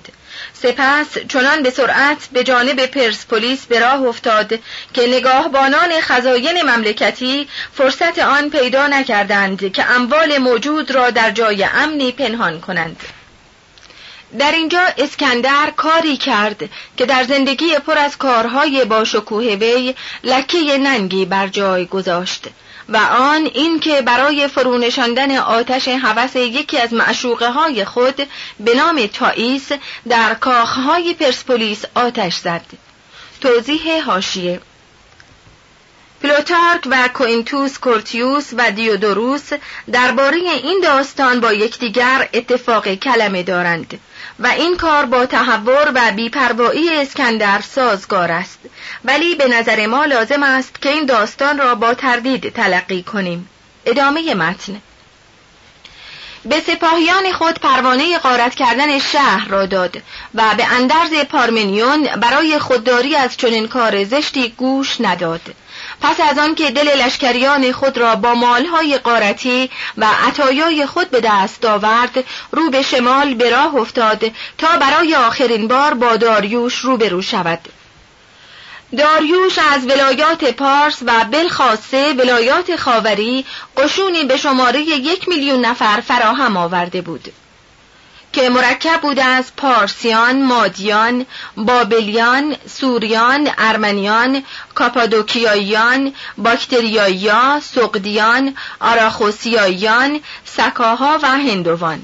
سپس 0.62 1.18
چنان 1.28 1.64
به 1.64 1.70
سرعت 1.70 2.28
به 2.32 2.44
جانب 2.44 2.86
پرسپولیس 2.86 3.66
به 3.66 3.80
راه 3.80 4.02
افتاد 4.02 4.60
که 4.94 5.08
نگاهبانان 5.08 6.02
خزاین 6.02 6.62
مملکتی 6.62 7.48
فرصت 7.74 8.20
آن 8.20 8.50
پیدا 8.50 8.88
نکردند 8.88 9.72
که 9.72 9.92
اموال 9.92 10.38
موجود 10.38 10.92
را 10.92 11.10
در 11.10 11.32
جای 11.32 11.64
امنی 11.64 12.12
پنهان 12.12 12.62
کنند. 12.62 13.04
در 14.40 14.52
اینجا 14.52 14.82
اسکندر 14.98 15.72
کاری 15.76 16.18
کرد 16.18 16.70
که 16.98 17.06
در 17.06 17.24
زندگی 17.24 17.76
پر 17.88 17.98
از 17.98 18.18
کارهای 18.18 18.86
با 18.86 19.04
شکوه 19.04 19.44
وی 19.44 19.96
لکه 20.24 20.78
ننگی 20.78 21.26
بر 21.26 21.48
جای 21.48 21.86
گذاشت. 21.86 22.48
و 22.90 22.98
آن 22.98 23.46
اینکه 23.54 24.02
برای 24.02 24.48
فرونشاندن 24.48 25.38
آتش 25.38 25.88
هوس 25.88 26.36
یکی 26.36 26.78
از 26.78 26.94
معشوقه 26.94 27.50
های 27.50 27.86
خود 27.86 28.28
به 28.60 28.74
نام 28.76 29.06
تائیس 29.06 29.70
در 30.10 30.34
کاخهای 30.34 31.14
پرسپولیس 31.14 31.86
آتش 31.96 32.36
زد. 32.36 32.66
توضیح 33.42 34.04
حاشیه 34.06 34.62
پلوتارک 36.22 36.88
و 36.92 37.10
کوینتوس 37.14 37.80
کورتیوس 37.80 38.50
و 38.58 38.72
دیودوروس 38.72 39.50
درباره 39.92 40.38
این 40.38 40.80
داستان 40.84 41.40
با 41.40 41.54
یکدیگر 41.54 42.30
اتفاق 42.34 42.94
کلمه 42.94 43.44
دارند. 43.44 44.00
و 44.40 44.48
این 44.48 44.78
کار 44.78 45.06
با 45.06 45.26
تهور 45.26 45.92
و 45.96 46.12
بیپروایی 46.12 46.96
اسکندر 46.96 47.62
سازگار 47.62 48.32
است. 48.32 48.60
ولی 49.06 49.36
به 49.36 49.48
نظر 49.48 49.88
ما 49.88 50.06
لازم 50.06 50.44
است 50.44 50.82
که 50.82 50.90
این 50.90 51.06
داستان 51.06 51.58
را 51.58 51.76
با 51.76 51.94
تردید 51.94 52.54
تلقی 52.54 53.04
کنیم. 53.04 53.50
ادامه 53.86 54.34
متن. 54.34 54.82
به 56.46 56.60
سپاهیان 56.60 57.32
خود 57.34 57.60
پروانه 57.60 58.20
غارت 58.20 58.56
کردن 58.56 59.00
شهر 59.00 59.48
را 59.48 59.66
داد 59.66 59.98
و 60.36 60.56
به 60.58 60.66
اندرز 60.66 61.14
پارمنیون 61.14 62.04
برای 62.04 62.60
خودداری 62.60 63.16
از 63.16 63.38
چنین 63.38 63.68
کار 63.68 64.04
زشتی 64.04 64.50
گوش 64.58 65.02
نداد. 65.02 65.42
پس 66.02 66.20
از 66.20 66.38
آن 66.38 66.56
که 66.56 66.72
دل 66.72 67.02
لشکریان 67.02 67.72
خود 67.72 67.98
را 67.98 68.16
با 68.16 68.34
مالهای 68.34 68.98
قارتی 68.98 69.70
و 69.98 70.06
عطایای 70.28 70.86
خود 70.86 71.12
به 71.12 71.22
دست 71.24 71.66
آورد 71.66 72.24
رو 72.52 72.70
به 72.70 72.82
شمال 72.82 73.34
به 73.34 73.50
راه 73.50 73.76
افتاد 73.76 74.32
تا 74.58 74.78
برای 74.78 75.16
آخرین 75.16 75.68
بار 75.68 75.94
با 75.94 76.18
داریوش 76.18 76.76
روبرو 76.76 77.22
شود. 77.22 77.60
داریوش 78.98 79.58
از 79.72 79.86
ولایات 79.86 80.44
پارس 80.44 80.98
و 81.06 81.26
بلخاصه 81.32 82.14
ولایات 82.14 82.76
خاوری 82.76 83.46
قشونی 83.78 84.24
به 84.24 84.38
شماره 84.38 84.82
یک 84.82 85.30
میلیون 85.30 85.66
نفر 85.66 86.02
فراهم 86.08 86.58
آورده 86.58 87.02
بود. 87.02 87.34
که 88.34 88.50
مرکب 88.50 89.02
بوده 89.02 89.24
از 89.24 89.56
پارسیان، 89.58 90.42
مادیان، 90.44 91.26
بابلیان، 91.58 92.56
سوریان، 92.68 93.50
ارمنیان، 93.58 94.44
کاپادوکیاییان، 94.76 96.14
باکتریایا، 96.38 97.60
سقدیان، 97.64 98.56
آراخوسیاییان، 98.80 100.20
سکاها 100.46 101.20
و 101.24 101.28
هندوان. 101.28 102.02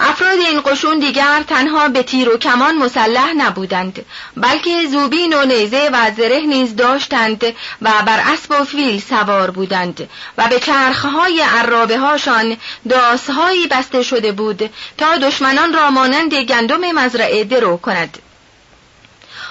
افراد 0.00 0.38
این 0.38 0.60
قشون 0.60 0.98
دیگر 0.98 1.42
تنها 1.48 1.88
به 1.88 2.02
تیر 2.02 2.28
و 2.28 2.36
کمان 2.36 2.74
مسلح 2.74 3.32
نبودند 3.32 4.04
بلکه 4.36 4.86
زوبین 4.86 5.34
و 5.34 5.44
نیزه 5.44 5.90
و 5.92 6.10
زره 6.16 6.40
نیز 6.40 6.76
داشتند 6.76 7.44
و 7.82 7.90
بر 8.06 8.20
اسب 8.32 8.60
و 8.60 8.64
فیل 8.64 9.00
سوار 9.00 9.50
بودند 9.50 10.08
و 10.38 10.48
به 10.48 10.60
چرخهای 10.60 11.40
عرابه 11.40 11.98
هاشان 11.98 12.56
داسهایی 12.88 13.66
بسته 13.66 14.02
شده 14.02 14.32
بود 14.32 14.70
تا 14.98 15.16
دشمنان 15.16 15.72
را 15.72 15.90
مانند 15.90 16.34
گندم 16.34 16.80
مزرعه 16.92 17.44
درو 17.44 17.76
کند. 17.76 18.18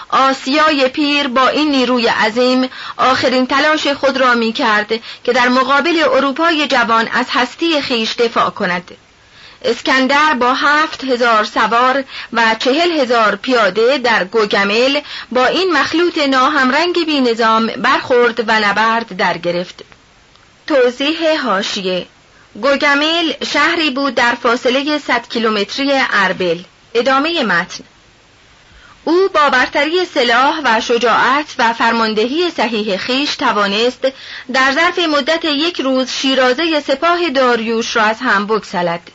آسیای 0.10 0.88
پیر 0.88 1.28
با 1.28 1.48
این 1.48 1.72
نیروی 1.72 2.08
عظیم 2.08 2.70
آخرین 2.98 3.48
تلاش 3.48 3.88
خود 3.88 4.18
را 4.18 4.34
می 4.34 4.54
کرد 4.54 4.94
که 5.24 5.34
در 5.34 5.50
مقابل 5.50 6.04
اروپای 6.14 6.68
جوان 6.68 7.08
از 7.08 7.26
هستی 7.30 7.82
خیش 7.82 8.16
دفاع 8.16 8.50
کند. 8.50 8.92
اسکندر 9.62 10.34
با 10.34 10.54
هفت 10.54 11.04
هزار 11.04 11.44
سوار 11.44 12.04
و 12.34 12.56
چهل 12.60 12.92
هزار 12.92 13.36
پیاده 13.36 13.98
در 13.98 14.24
گوگمل 14.24 15.02
با 15.32 15.46
این 15.46 15.74
مخلوط 15.74 16.18
ناهمرنگ 16.18 17.06
بی 17.06 17.22
نظام 17.22 17.68
برخورد 17.68 18.40
و 18.40 18.60
نبرد 18.60 19.18
در 19.18 19.38
گرفت. 19.38 19.84
توضیح 20.68 21.42
هاشیه 21.46 22.06
گوگمل 22.62 23.34
شهری 23.54 23.90
بود 23.90 24.16
در 24.16 24.36
فاصله 24.36 24.98
100 24.98 25.28
کیلومتری 25.30 25.92
اربل. 26.12 26.60
ادامه 26.94 27.44
متن. 27.44 27.84
او 29.04 29.30
با 29.34 29.50
برتری 29.50 30.06
سلاح 30.06 30.62
و 30.64 30.82
شجاعت 30.82 31.46
و 31.60 31.74
فرماندهی 31.74 32.52
صحیح 32.52 32.98
خیش 32.98 33.36
توانست 33.36 34.08
در 34.54 34.72
ظرف 34.72 35.00
مدت 35.00 35.46
یک 35.46 35.82
روز 35.82 36.10
شیرازه 36.10 36.80
سپاه 36.80 37.30
داریوش 37.30 37.96
را 37.96 38.04
از 38.04 38.18
هم 38.20 38.48
بگسلد. 38.48 39.12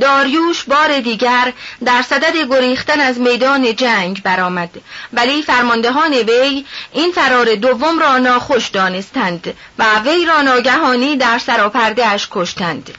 داریوش 0.00 0.64
بار 0.64 1.00
دیگر 1.00 1.52
در 1.84 2.02
صدد 2.02 2.36
گریختن 2.36 3.00
از 3.00 3.20
میدان 3.20 3.76
جنگ 3.76 4.22
برآمد. 4.22 4.70
ولی 5.12 5.42
فرماندهان 5.42 6.12
وی 6.14 6.64
این 6.92 7.12
فرار 7.12 7.54
دوم 7.54 7.98
را 7.98 8.18
ناخوش 8.18 8.68
دانستند 8.68 9.54
و 9.78 9.84
وی 9.98 10.26
را 10.26 10.42
ناگهانی 10.42 11.16
در 11.16 11.38
سراپرده 11.38 12.06
اش 12.06 12.28
کشتند. 12.30 12.94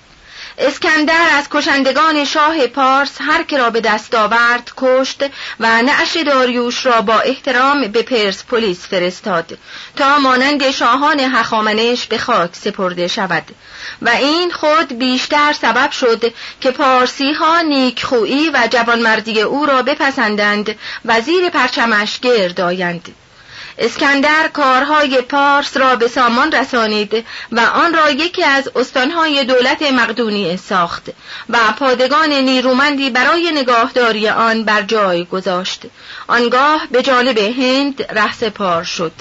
اسکندر 0.58 1.28
از 1.32 1.50
کشندگان 1.50 2.26
شاه 2.26 2.68
پارس 2.68 3.18
هر 3.20 3.44
که 3.44 3.58
را 3.58 3.70
به 3.70 3.82
دست 3.82 4.16
آورد 4.16 4.72
کشت 4.78 5.24
و 5.60 5.82
نعش 5.82 6.18
داریوش 6.18 6.86
را 6.86 7.02
با 7.02 7.20
احترام 7.20 7.88
به 7.88 8.02
پرس 8.02 8.44
پلیس 8.44 8.88
فرستاد 8.88 9.58
تا 9.96 10.20
مانند 10.20 10.72
شاهان 10.72 11.20
هخامنش 11.20 12.08
به 12.08 12.18
خاک 12.18 12.56
سپرده 12.56 13.08
شود 13.08 13.44
و 14.02 14.10
این 14.10 14.52
خود 14.52 15.00
بیشتر 15.00 15.54
سبب 15.54 15.92
شد 15.92 16.34
که 16.62 16.72
پارسی 16.72 17.34
ها 17.34 17.62
نیکخویی 17.62 18.50
و 18.50 18.68
جوانمردی 18.72 19.42
او 19.42 19.66
را 19.66 19.82
بپسندند 19.82 20.76
و 21.06 21.22
زیر 21.22 21.50
پرچمش 21.50 22.20
گرد 22.20 22.62
آیند. 22.62 23.16
اسکندر 23.78 24.48
کارهای 24.54 25.22
پارس 25.22 25.78
را 25.78 25.96
به 25.96 26.08
سامان 26.08 26.52
رسانید 26.52 27.26
و 27.52 27.60
آن 27.60 27.94
را 27.94 28.12
یکی 28.12 28.44
از 28.44 28.72
استانهای 28.76 29.46
دولت 29.46 29.82
مقدونی 29.82 30.58
ساخت 30.58 31.10
و 31.50 31.58
پادگان 31.80 32.34
نیرومندی 32.34 33.10
برای 33.10 33.52
نگاهداری 33.52 34.30
آن 34.30 34.64
بر 34.64 34.82
جای 34.82 35.26
گذاشت. 35.26 35.82
آنگاه 36.28 36.88
به 36.92 37.02
جانب 37.02 37.38
هند 37.38 38.02
رهسپار 38.10 38.84
شد. 38.84 39.14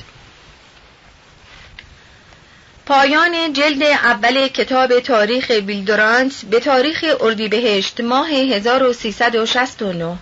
پایان 2.87 3.53
جلد 3.53 3.83
اول 3.83 4.49
کتاب 4.49 5.01
تاریخ 5.01 5.51
ویلدورانس 5.67 6.45
به 6.45 6.61
تاریخ 6.61 7.05
اردیبهشت 7.21 8.01
ماه 8.01 8.29
1369 8.31 10.19